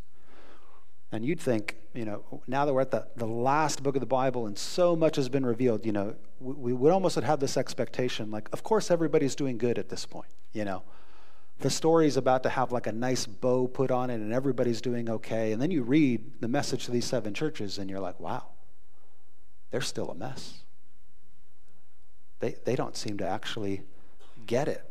And 1.12 1.26
you'd 1.26 1.39
think, 1.39 1.76
you 1.93 2.06
know, 2.06 2.41
now 2.48 2.65
that 2.65 2.74
we're 2.74 2.82
at 2.82 2.91
the, 2.91 3.08
the 3.15 3.26
last 3.26 3.82
book 3.82 3.95
of 3.95 4.00
the 4.00 4.06
Bible 4.06 4.45
and 4.45 4.58
so 4.58 4.95
much 4.95 5.15
has 5.15 5.28
been 5.28 5.45
revealed, 5.45 5.86
you 5.86 5.91
know, 5.91 6.15
we, 6.39 6.54
we 6.54 6.74
would 6.74 6.91
almost 6.91 7.15
have 7.15 7.39
this 7.39 7.58
expectation 7.58 8.30
like, 8.30 8.48
of 8.54 8.63
course, 8.63 8.91
everybody's 8.91 9.36
doing 9.36 9.58
good 9.58 9.80
at 9.80 9.89
this 9.89 10.06
point, 10.06 10.30
you 10.54 10.65
know. 10.65 10.84
The 11.60 11.69
story's 11.69 12.15
about 12.15 12.43
to 12.43 12.50
have 12.50 12.72
like 12.72 12.88
a 12.88 12.91
nice 12.91 13.26
bow 13.26 13.67
put 13.67 13.91
on 13.91 14.10
it 14.10 14.15
and 14.15 14.32
everybody's 14.32 14.82
doing 14.82 15.10
okay. 15.10 15.52
And 15.52 15.62
then 15.62 15.72
you 15.72 15.84
read 15.84 16.41
the 16.41 16.48
message 16.48 16.86
to 16.86 16.91
these 16.91 17.06
seven 17.06 17.34
churches 17.34 17.80
and 17.80 17.89
you're 17.89 18.00
like, 18.00 18.19
wow, 18.19 18.45
they're 19.72 19.82
still 19.82 20.10
a 20.10 20.15
mess. 20.15 20.60
They, 22.39 22.56
they 22.63 22.76
don't 22.76 22.95
seem 22.95 23.17
to 23.17 23.28
actually 23.28 23.82
get 24.45 24.67
it. 24.67 24.89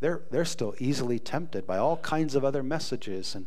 They're, 0.00 0.22
they're 0.30 0.46
still 0.46 0.74
easily 0.78 1.18
tempted 1.18 1.66
by 1.66 1.78
all 1.78 1.98
kinds 1.98 2.34
of 2.34 2.44
other 2.44 2.62
messages 2.62 3.34
and 3.34 3.46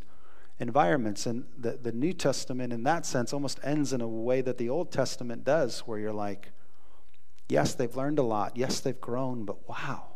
environments. 0.59 1.25
And 1.25 1.45
the, 1.57 1.71
the 1.71 1.91
New 1.91 2.13
Testament, 2.13 2.71
in 2.73 2.83
that 2.83 3.05
sense, 3.05 3.33
almost 3.33 3.59
ends 3.63 3.93
in 3.93 4.01
a 4.01 4.07
way 4.07 4.41
that 4.41 4.57
the 4.57 4.69
Old 4.69 4.91
Testament 4.91 5.43
does, 5.43 5.79
where 5.81 5.99
you're 5.99 6.13
like, 6.13 6.51
yes, 7.49 7.73
they've 7.73 7.95
learned 7.95 8.19
a 8.19 8.23
lot. 8.23 8.55
Yes, 8.55 8.79
they've 8.79 8.99
grown, 8.99 9.45
but 9.45 9.67
wow, 9.67 10.15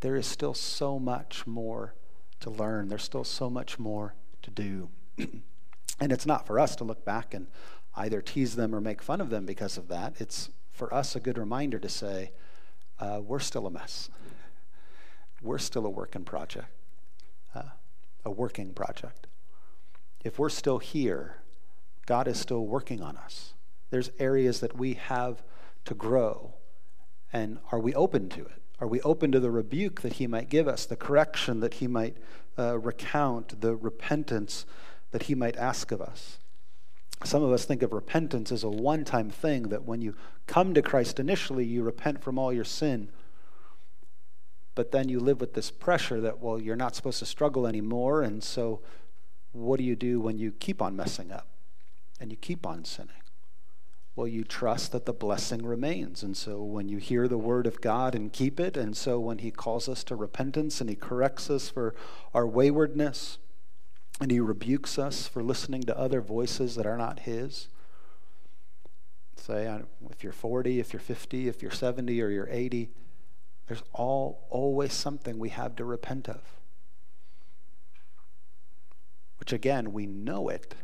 there 0.00 0.16
is 0.16 0.26
still 0.26 0.54
so 0.54 0.98
much 0.98 1.46
more 1.46 1.94
to 2.40 2.50
learn. 2.50 2.88
There's 2.88 3.02
still 3.02 3.24
so 3.24 3.50
much 3.50 3.78
more 3.78 4.14
to 4.42 4.50
do. 4.50 4.88
and 5.18 6.12
it's 6.12 6.26
not 6.26 6.46
for 6.46 6.58
us 6.58 6.76
to 6.76 6.84
look 6.84 7.04
back 7.04 7.34
and 7.34 7.46
either 7.96 8.20
tease 8.20 8.56
them 8.56 8.74
or 8.74 8.80
make 8.80 9.02
fun 9.02 9.20
of 9.20 9.30
them 9.30 9.44
because 9.44 9.76
of 9.76 9.88
that. 9.88 10.14
It's 10.20 10.50
for 10.70 10.92
us 10.94 11.16
a 11.16 11.20
good 11.20 11.38
reminder 11.38 11.78
to 11.78 11.88
say, 11.88 12.32
uh, 13.00 13.20
we're 13.22 13.40
still 13.40 13.66
a 13.66 13.70
mess. 13.70 14.08
We're 15.42 15.58
still 15.58 15.86
a 15.86 15.90
working 15.90 16.24
project, 16.24 16.68
uh, 17.54 17.62
a 18.24 18.30
working 18.30 18.74
project. 18.74 19.27
If 20.24 20.38
we're 20.38 20.48
still 20.48 20.78
here, 20.78 21.36
God 22.06 22.26
is 22.26 22.38
still 22.38 22.66
working 22.66 23.02
on 23.02 23.16
us. 23.16 23.54
There's 23.90 24.10
areas 24.18 24.60
that 24.60 24.76
we 24.76 24.94
have 24.94 25.42
to 25.84 25.94
grow. 25.94 26.54
And 27.32 27.58
are 27.72 27.78
we 27.78 27.94
open 27.94 28.28
to 28.30 28.40
it? 28.40 28.62
Are 28.80 28.86
we 28.86 29.00
open 29.02 29.32
to 29.32 29.40
the 29.40 29.50
rebuke 29.50 30.02
that 30.02 30.14
He 30.14 30.26
might 30.26 30.48
give 30.48 30.68
us, 30.68 30.86
the 30.86 30.96
correction 30.96 31.60
that 31.60 31.74
He 31.74 31.86
might 31.86 32.16
uh, 32.58 32.78
recount, 32.78 33.60
the 33.60 33.74
repentance 33.74 34.66
that 35.10 35.24
He 35.24 35.34
might 35.34 35.56
ask 35.56 35.90
of 35.90 36.00
us? 36.00 36.38
Some 37.24 37.42
of 37.42 37.50
us 37.50 37.64
think 37.64 37.82
of 37.82 37.92
repentance 37.92 38.52
as 38.52 38.62
a 38.62 38.68
one 38.68 39.04
time 39.04 39.30
thing 39.30 39.64
that 39.64 39.84
when 39.84 40.00
you 40.00 40.14
come 40.46 40.74
to 40.74 40.82
Christ 40.82 41.18
initially, 41.18 41.64
you 41.64 41.82
repent 41.82 42.22
from 42.22 42.38
all 42.38 42.52
your 42.52 42.64
sin. 42.64 43.10
But 44.76 44.92
then 44.92 45.08
you 45.08 45.18
live 45.18 45.40
with 45.40 45.54
this 45.54 45.72
pressure 45.72 46.20
that, 46.20 46.38
well, 46.38 46.60
you're 46.60 46.76
not 46.76 46.94
supposed 46.94 47.18
to 47.18 47.26
struggle 47.26 47.66
anymore. 47.66 48.22
And 48.22 48.44
so, 48.44 48.80
what 49.52 49.78
do 49.78 49.84
you 49.84 49.96
do 49.96 50.20
when 50.20 50.38
you 50.38 50.52
keep 50.52 50.80
on 50.82 50.96
messing 50.96 51.32
up 51.32 51.48
and 52.20 52.30
you 52.30 52.36
keep 52.36 52.66
on 52.66 52.84
sinning? 52.84 53.14
Well, 54.14 54.26
you 54.26 54.42
trust 54.42 54.92
that 54.92 55.06
the 55.06 55.12
blessing 55.12 55.64
remains. 55.64 56.24
And 56.24 56.36
so, 56.36 56.62
when 56.62 56.88
you 56.88 56.98
hear 56.98 57.28
the 57.28 57.38
word 57.38 57.68
of 57.68 57.80
God 57.80 58.16
and 58.16 58.32
keep 58.32 58.58
it, 58.58 58.76
and 58.76 58.96
so 58.96 59.20
when 59.20 59.38
He 59.38 59.52
calls 59.52 59.88
us 59.88 60.02
to 60.04 60.16
repentance 60.16 60.80
and 60.80 60.90
He 60.90 60.96
corrects 60.96 61.48
us 61.50 61.70
for 61.70 61.94
our 62.34 62.44
waywardness, 62.44 63.38
and 64.20 64.30
he 64.30 64.40
rebukes 64.40 64.98
us 64.98 65.28
for 65.28 65.42
listening 65.42 65.82
to 65.82 65.96
other 65.96 66.20
voices 66.20 66.74
that 66.74 66.86
are 66.86 66.96
not 66.96 67.20
his. 67.20 67.68
Say, 69.36 69.80
if 70.10 70.24
you're 70.24 70.32
40, 70.32 70.80
if 70.80 70.92
you're 70.92 71.00
50, 71.00 71.48
if 71.48 71.62
you're 71.62 71.70
70, 71.70 72.20
or 72.20 72.28
you're 72.28 72.48
80, 72.50 72.90
there's 73.68 73.82
all 73.92 74.46
always 74.50 74.92
something 74.92 75.38
we 75.38 75.50
have 75.50 75.76
to 75.76 75.84
repent 75.84 76.28
of. 76.28 76.40
Which 79.38 79.52
again, 79.52 79.92
we 79.92 80.06
know 80.06 80.48
it, 80.48 80.74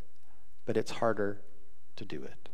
but 0.65 0.77
it's 0.77 0.93
harder 0.93 1.41
to 1.97 2.05
do 2.05 2.23
it. 2.23 2.49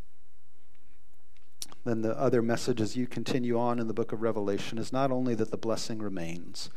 Then 1.85 2.03
the 2.03 2.19
other 2.19 2.43
message 2.43 2.81
as 2.81 2.97
you 2.97 3.07
continue 3.07 3.59
on 3.59 3.79
in 3.79 3.89
the 3.89 3.95
book 3.95 4.13
of 4.13 4.23
Revelation 4.23 4.77
is 4.77 4.93
not 4.93 5.11
only 5.11 5.35
that 5.37 5.51
the 5.51 5.57
blessing 5.57 5.99
remains, 5.99 6.69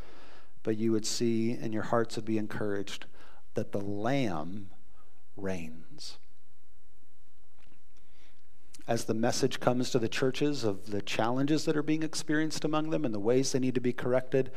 but 0.64 0.78
you 0.78 0.92
would 0.92 1.06
see 1.06 1.52
and 1.52 1.74
your 1.74 1.84
hearts 1.84 2.16
would 2.16 2.26
be 2.26 2.38
encouraged 2.38 3.06
that 3.54 3.72
the 3.72 3.82
Lamb 3.82 4.70
reigns. 5.36 6.18
As 8.88 9.06
the 9.06 9.14
message 9.14 9.60
comes 9.60 9.90
to 9.92 10.00
the 10.00 10.10
churches 10.10 10.64
of 10.64 10.92
the 10.92 11.02
challenges 11.02 11.66
that 11.66 11.78
are 11.78 11.84
being 11.84 12.04
experienced 12.04 12.66
among 12.66 12.90
them 12.90 13.06
and 13.06 13.14
the 13.14 13.20
ways 13.20 13.52
they 13.52 13.60
need 13.60 13.76
to 13.76 13.82
be 13.82 13.94
corrected, 13.94 14.52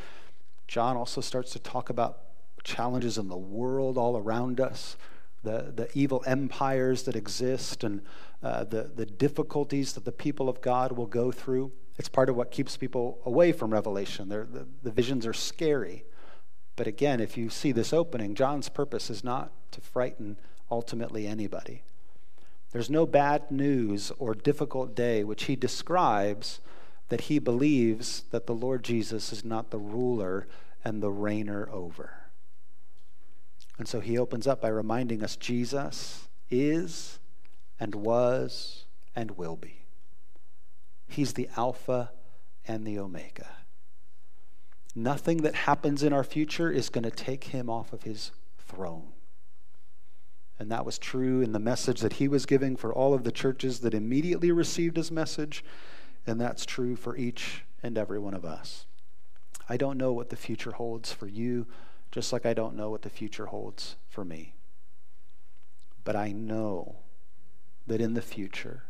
John 0.66 0.96
also 0.96 1.20
starts 1.20 1.52
to 1.52 1.58
talk 1.58 1.90
about 1.90 2.18
challenges 2.66 3.16
in 3.16 3.28
the 3.28 3.36
world 3.36 3.96
all 3.96 4.18
around 4.18 4.60
us, 4.60 4.96
the, 5.42 5.72
the 5.74 5.88
evil 5.94 6.22
empires 6.26 7.04
that 7.04 7.14
exist, 7.14 7.84
and 7.84 8.02
uh, 8.42 8.64
the, 8.64 8.90
the 8.94 9.06
difficulties 9.06 9.92
that 9.92 10.04
the 10.04 10.12
people 10.12 10.48
of 10.48 10.60
God 10.60 10.92
will 10.92 11.06
go 11.06 11.30
through. 11.30 11.72
It's 11.96 12.08
part 12.08 12.28
of 12.28 12.36
what 12.36 12.50
keeps 12.50 12.76
people 12.76 13.20
away 13.24 13.52
from 13.52 13.72
Revelation. 13.72 14.28
The, 14.28 14.66
the 14.82 14.90
visions 14.90 15.24
are 15.24 15.32
scary. 15.32 16.04
But 16.74 16.86
again, 16.86 17.20
if 17.20 17.38
you 17.38 17.48
see 17.48 17.72
this 17.72 17.92
opening, 17.92 18.34
John's 18.34 18.68
purpose 18.68 19.08
is 19.08 19.24
not 19.24 19.52
to 19.70 19.80
frighten 19.80 20.36
ultimately 20.70 21.26
anybody. 21.26 21.84
There's 22.72 22.90
no 22.90 23.06
bad 23.06 23.50
news 23.50 24.12
or 24.18 24.34
difficult 24.34 24.94
day 24.94 25.24
which 25.24 25.44
he 25.44 25.56
describes 25.56 26.60
that 27.08 27.22
he 27.22 27.38
believes 27.38 28.24
that 28.32 28.46
the 28.46 28.54
Lord 28.54 28.82
Jesus 28.82 29.32
is 29.32 29.44
not 29.44 29.70
the 29.70 29.78
ruler 29.78 30.48
and 30.84 31.02
the 31.02 31.10
reigner 31.10 31.70
over. 31.70 32.25
And 33.78 33.86
so 33.86 34.00
he 34.00 34.18
opens 34.18 34.46
up 34.46 34.60
by 34.60 34.68
reminding 34.68 35.22
us 35.22 35.36
Jesus 35.36 36.28
is 36.50 37.18
and 37.78 37.94
was 37.94 38.84
and 39.14 39.32
will 39.32 39.56
be. 39.56 39.84
He's 41.08 41.34
the 41.34 41.48
Alpha 41.56 42.10
and 42.66 42.86
the 42.86 42.98
Omega. 42.98 43.48
Nothing 44.94 45.38
that 45.38 45.54
happens 45.54 46.02
in 46.02 46.12
our 46.12 46.24
future 46.24 46.70
is 46.70 46.88
going 46.88 47.04
to 47.04 47.10
take 47.10 47.44
him 47.44 47.68
off 47.68 47.92
of 47.92 48.04
his 48.04 48.32
throne. 48.58 49.12
And 50.58 50.70
that 50.70 50.86
was 50.86 50.98
true 50.98 51.42
in 51.42 51.52
the 51.52 51.58
message 51.58 52.00
that 52.00 52.14
he 52.14 52.28
was 52.28 52.46
giving 52.46 52.76
for 52.76 52.94
all 52.94 53.12
of 53.12 53.24
the 53.24 53.32
churches 53.32 53.80
that 53.80 53.92
immediately 53.92 54.50
received 54.50 54.96
his 54.96 55.12
message. 55.12 55.62
And 56.26 56.40
that's 56.40 56.64
true 56.64 56.96
for 56.96 57.14
each 57.14 57.62
and 57.82 57.98
every 57.98 58.18
one 58.18 58.32
of 58.32 58.44
us. 58.44 58.86
I 59.68 59.76
don't 59.76 59.98
know 59.98 60.12
what 60.12 60.30
the 60.30 60.36
future 60.36 60.72
holds 60.72 61.12
for 61.12 61.26
you, 61.26 61.66
just 62.16 62.32
like 62.32 62.46
I 62.46 62.54
don't 62.54 62.76
know 62.76 62.88
what 62.88 63.02
the 63.02 63.10
future 63.10 63.44
holds 63.44 63.96
for 64.08 64.24
me. 64.24 64.54
But 66.02 66.16
I 66.16 66.32
know 66.32 66.96
that 67.86 68.00
in 68.00 68.14
the 68.14 68.22
future, 68.22 68.84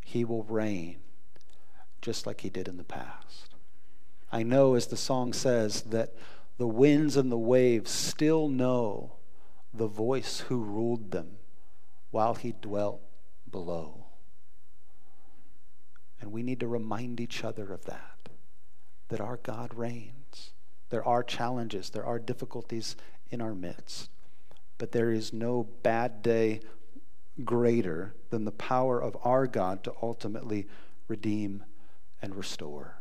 he 0.00 0.24
will 0.24 0.44
reign 0.44 0.96
just 2.00 2.26
like 2.26 2.40
he 2.40 2.48
did 2.48 2.66
in 2.66 2.78
the 2.78 2.84
past. 2.84 3.54
I 4.32 4.44
know, 4.44 4.76
as 4.76 4.86
the 4.86 4.96
song 4.96 5.34
says, 5.34 5.82
that 5.82 6.14
the 6.56 6.66
winds 6.66 7.18
and 7.18 7.30
the 7.30 7.36
waves 7.36 7.90
still 7.90 8.48
know 8.48 9.16
the 9.74 9.86
voice 9.86 10.40
who 10.48 10.64
ruled 10.64 11.10
them 11.10 11.36
while 12.12 12.34
he 12.34 12.54
dwelt 12.62 13.02
below. 13.50 14.06
And 16.18 16.32
we 16.32 16.42
need 16.42 16.60
to 16.60 16.66
remind 16.66 17.20
each 17.20 17.44
other 17.44 17.74
of 17.74 17.84
that, 17.84 18.30
that 19.08 19.20
our 19.20 19.36
God 19.36 19.74
reigns. 19.74 20.17
There 20.90 21.04
are 21.04 21.22
challenges, 21.22 21.90
there 21.90 22.06
are 22.06 22.18
difficulties 22.18 22.96
in 23.30 23.40
our 23.40 23.54
midst, 23.54 24.10
but 24.78 24.92
there 24.92 25.10
is 25.10 25.32
no 25.32 25.68
bad 25.82 26.22
day 26.22 26.60
greater 27.44 28.14
than 28.30 28.44
the 28.44 28.52
power 28.52 29.00
of 29.00 29.16
our 29.22 29.46
God 29.46 29.84
to 29.84 29.94
ultimately 30.02 30.66
redeem 31.06 31.64
and 32.20 32.34
restore. 32.34 32.98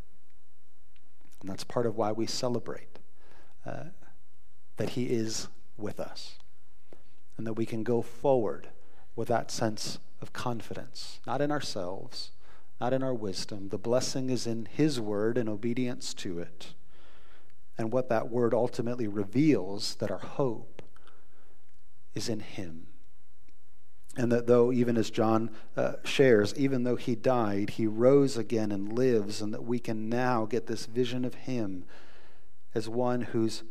And 1.41 1.49
that's 1.49 1.63
part 1.63 1.85
of 1.85 1.95
why 1.95 2.11
we 2.11 2.25
celebrate 2.25 2.99
uh, 3.65 3.85
that 4.77 4.91
He 4.91 5.05
is 5.05 5.47
with 5.77 5.99
us 5.99 6.37
and 7.37 7.45
that 7.45 7.53
we 7.53 7.65
can 7.65 7.83
go 7.83 8.01
forward 8.01 8.69
with 9.15 9.27
that 9.27 9.51
sense 9.51 9.99
of 10.21 10.33
confidence, 10.33 11.19
not 11.27 11.41
in 11.41 11.51
ourselves, 11.51 12.31
not 12.81 12.93
in 12.93 13.03
our 13.03 13.13
wisdom. 13.13 13.69
The 13.69 13.77
blessing 13.77 14.29
is 14.29 14.47
in 14.47 14.67
His 14.71 14.99
word 14.99 15.37
and 15.37 15.47
obedience 15.47 16.13
to 16.15 16.39
it. 16.39 16.73
And 17.77 17.91
what 17.91 18.09
that 18.09 18.29
word 18.29 18.53
ultimately 18.53 19.07
reveals 19.07 19.95
that 19.95 20.11
our 20.11 20.17
hope 20.17 20.81
is 22.15 22.29
in 22.29 22.39
Him. 22.39 22.87
And 24.17 24.31
that 24.31 24.47
though, 24.47 24.71
even 24.71 24.97
as 24.97 25.11
John 25.11 25.51
uh, 25.75 25.93
shares, 26.03 26.53
even 26.57 26.83
though 26.83 26.95
he 26.95 27.15
died, 27.15 27.71
he 27.71 27.85
rose 27.85 28.35
again 28.35 28.71
and 28.71 28.97
lives, 28.97 29.41
and 29.41 29.53
that 29.53 29.63
we 29.63 29.77
can 29.77 30.09
now 30.09 30.45
get 30.45 30.65
this 30.65 30.87
vision 30.87 31.23
of 31.23 31.35
him 31.35 31.85
as 32.73 32.89
one 32.89 33.21
whose 33.21 33.63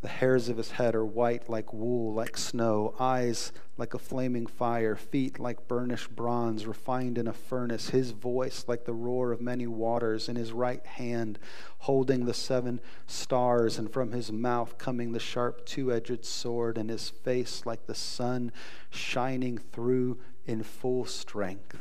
the 0.00 0.08
hairs 0.08 0.48
of 0.48 0.56
his 0.56 0.72
head 0.72 0.94
are 0.94 1.04
white 1.04 1.50
like 1.50 1.72
wool, 1.72 2.14
like 2.14 2.36
snow, 2.36 2.94
eyes 3.00 3.52
like 3.76 3.94
a 3.94 3.98
flaming 3.98 4.46
fire, 4.46 4.94
feet 4.94 5.40
like 5.40 5.66
burnished 5.66 6.14
bronze 6.14 6.66
refined 6.66 7.18
in 7.18 7.26
a 7.26 7.32
furnace, 7.32 7.90
his 7.90 8.12
voice 8.12 8.64
like 8.68 8.84
the 8.84 8.92
roar 8.92 9.32
of 9.32 9.40
many 9.40 9.66
waters, 9.66 10.28
in 10.28 10.36
his 10.36 10.52
right 10.52 10.86
hand 10.86 11.38
holding 11.78 12.26
the 12.26 12.34
seven 12.34 12.80
stars, 13.06 13.76
and 13.76 13.92
from 13.92 14.12
his 14.12 14.30
mouth 14.30 14.78
coming 14.78 15.12
the 15.12 15.18
sharp 15.18 15.66
two 15.66 15.92
edged 15.92 16.24
sword, 16.24 16.78
and 16.78 16.90
his 16.90 17.08
face 17.08 17.66
like 17.66 17.86
the 17.86 17.94
sun 17.94 18.52
shining 18.90 19.58
through 19.58 20.16
in 20.46 20.62
full 20.62 21.04
strength. 21.04 21.76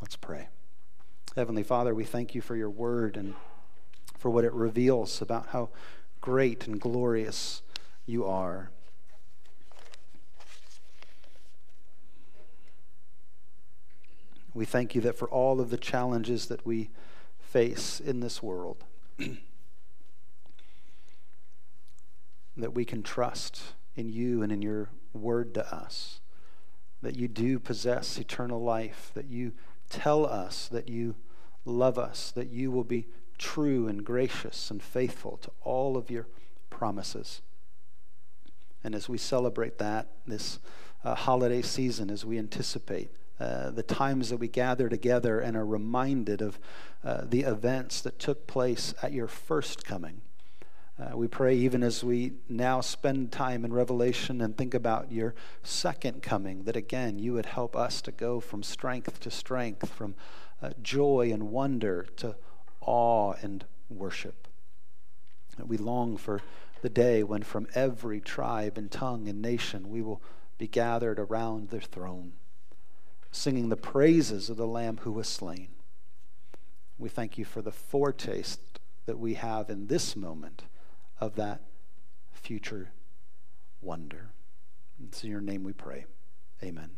Let's 0.00 0.16
pray. 0.16 0.48
Heavenly 1.34 1.62
Father, 1.62 1.94
we 1.94 2.04
thank 2.04 2.34
you 2.34 2.40
for 2.40 2.56
your 2.56 2.70
word 2.70 3.16
and 3.18 3.34
for 4.26 4.30
what 4.30 4.44
it 4.44 4.52
reveals 4.54 5.22
about 5.22 5.50
how 5.50 5.68
great 6.20 6.66
and 6.66 6.80
glorious 6.80 7.62
you 8.06 8.24
are. 8.24 8.72
We 14.52 14.64
thank 14.64 14.96
you 14.96 15.00
that 15.02 15.16
for 15.16 15.28
all 15.28 15.60
of 15.60 15.70
the 15.70 15.76
challenges 15.76 16.46
that 16.46 16.66
we 16.66 16.90
face 17.38 18.00
in 18.00 18.18
this 18.18 18.42
world, 18.42 18.82
that 22.56 22.74
we 22.74 22.84
can 22.84 23.04
trust 23.04 23.62
in 23.94 24.08
you 24.08 24.42
and 24.42 24.50
in 24.50 24.60
your 24.60 24.88
word 25.12 25.54
to 25.54 25.72
us, 25.72 26.18
that 27.00 27.14
you 27.14 27.28
do 27.28 27.60
possess 27.60 28.18
eternal 28.18 28.60
life, 28.60 29.12
that 29.14 29.26
you 29.26 29.52
tell 29.88 30.26
us 30.26 30.66
that 30.66 30.88
you 30.88 31.14
love 31.64 31.96
us, 31.96 32.32
that 32.32 32.48
you 32.48 32.72
will 32.72 32.82
be 32.82 33.06
true 33.38 33.88
and 33.88 34.04
gracious 34.04 34.70
and 34.70 34.82
faithful 34.82 35.36
to 35.38 35.50
all 35.62 35.96
of 35.96 36.10
your 36.10 36.26
promises. 36.70 37.42
And 38.84 38.94
as 38.94 39.08
we 39.08 39.18
celebrate 39.18 39.78
that 39.78 40.08
this 40.26 40.58
uh, 41.04 41.14
holiday 41.14 41.62
season, 41.62 42.10
as 42.10 42.24
we 42.24 42.38
anticipate 42.38 43.10
uh, 43.38 43.70
the 43.70 43.82
times 43.82 44.30
that 44.30 44.38
we 44.38 44.48
gather 44.48 44.88
together 44.88 45.40
and 45.40 45.56
are 45.56 45.66
reminded 45.66 46.40
of 46.40 46.58
uh, 47.04 47.22
the 47.22 47.42
events 47.42 48.00
that 48.00 48.18
took 48.18 48.46
place 48.46 48.94
at 49.02 49.12
your 49.12 49.28
first 49.28 49.84
coming. 49.84 50.22
Uh, 50.98 51.14
we 51.14 51.28
pray 51.28 51.54
even 51.54 51.82
as 51.82 52.02
we 52.02 52.32
now 52.48 52.80
spend 52.80 53.30
time 53.30 53.62
in 53.62 53.72
Revelation 53.72 54.40
and 54.40 54.56
think 54.56 54.72
about 54.72 55.12
your 55.12 55.34
second 55.62 56.22
coming, 56.22 56.64
that 56.64 56.76
again 56.76 57.18
you 57.18 57.34
would 57.34 57.44
help 57.44 57.76
us 57.76 58.00
to 58.00 58.10
go 58.10 58.40
from 58.40 58.62
strength 58.62 59.20
to 59.20 59.30
strength, 59.30 59.90
from 59.90 60.14
uh, 60.62 60.70
joy 60.82 61.30
and 61.30 61.50
wonder 61.50 62.06
to 62.16 62.34
awe 62.86 63.34
and 63.42 63.64
worship. 63.90 64.48
We 65.64 65.76
long 65.76 66.16
for 66.16 66.40
the 66.82 66.88
day 66.88 67.22
when 67.22 67.42
from 67.42 67.66
every 67.74 68.20
tribe 68.20 68.78
and 68.78 68.90
tongue 68.90 69.28
and 69.28 69.42
nation 69.42 69.90
we 69.90 70.02
will 70.02 70.22
be 70.58 70.68
gathered 70.68 71.18
around 71.18 71.70
the 71.70 71.80
throne, 71.80 72.32
singing 73.30 73.68
the 73.68 73.76
praises 73.76 74.48
of 74.48 74.56
the 74.56 74.66
Lamb 74.66 74.98
who 75.02 75.12
was 75.12 75.28
slain. 75.28 75.68
We 76.98 77.08
thank 77.08 77.36
you 77.36 77.44
for 77.44 77.60
the 77.60 77.72
foretaste 77.72 78.80
that 79.06 79.18
we 79.18 79.34
have 79.34 79.68
in 79.68 79.86
this 79.86 80.16
moment 80.16 80.64
of 81.20 81.36
that 81.36 81.60
future 82.32 82.90
wonder. 83.80 84.30
It's 85.02 85.22
in 85.22 85.30
your 85.30 85.40
name 85.40 85.62
we 85.62 85.72
pray. 85.72 86.06
Amen. 86.62 86.90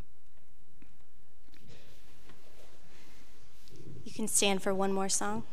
You 4.05 4.13
can 4.13 4.29
stand 4.29 4.63
for 4.63 4.73
one 4.73 4.93
more 4.93 5.09
song. 5.09 5.45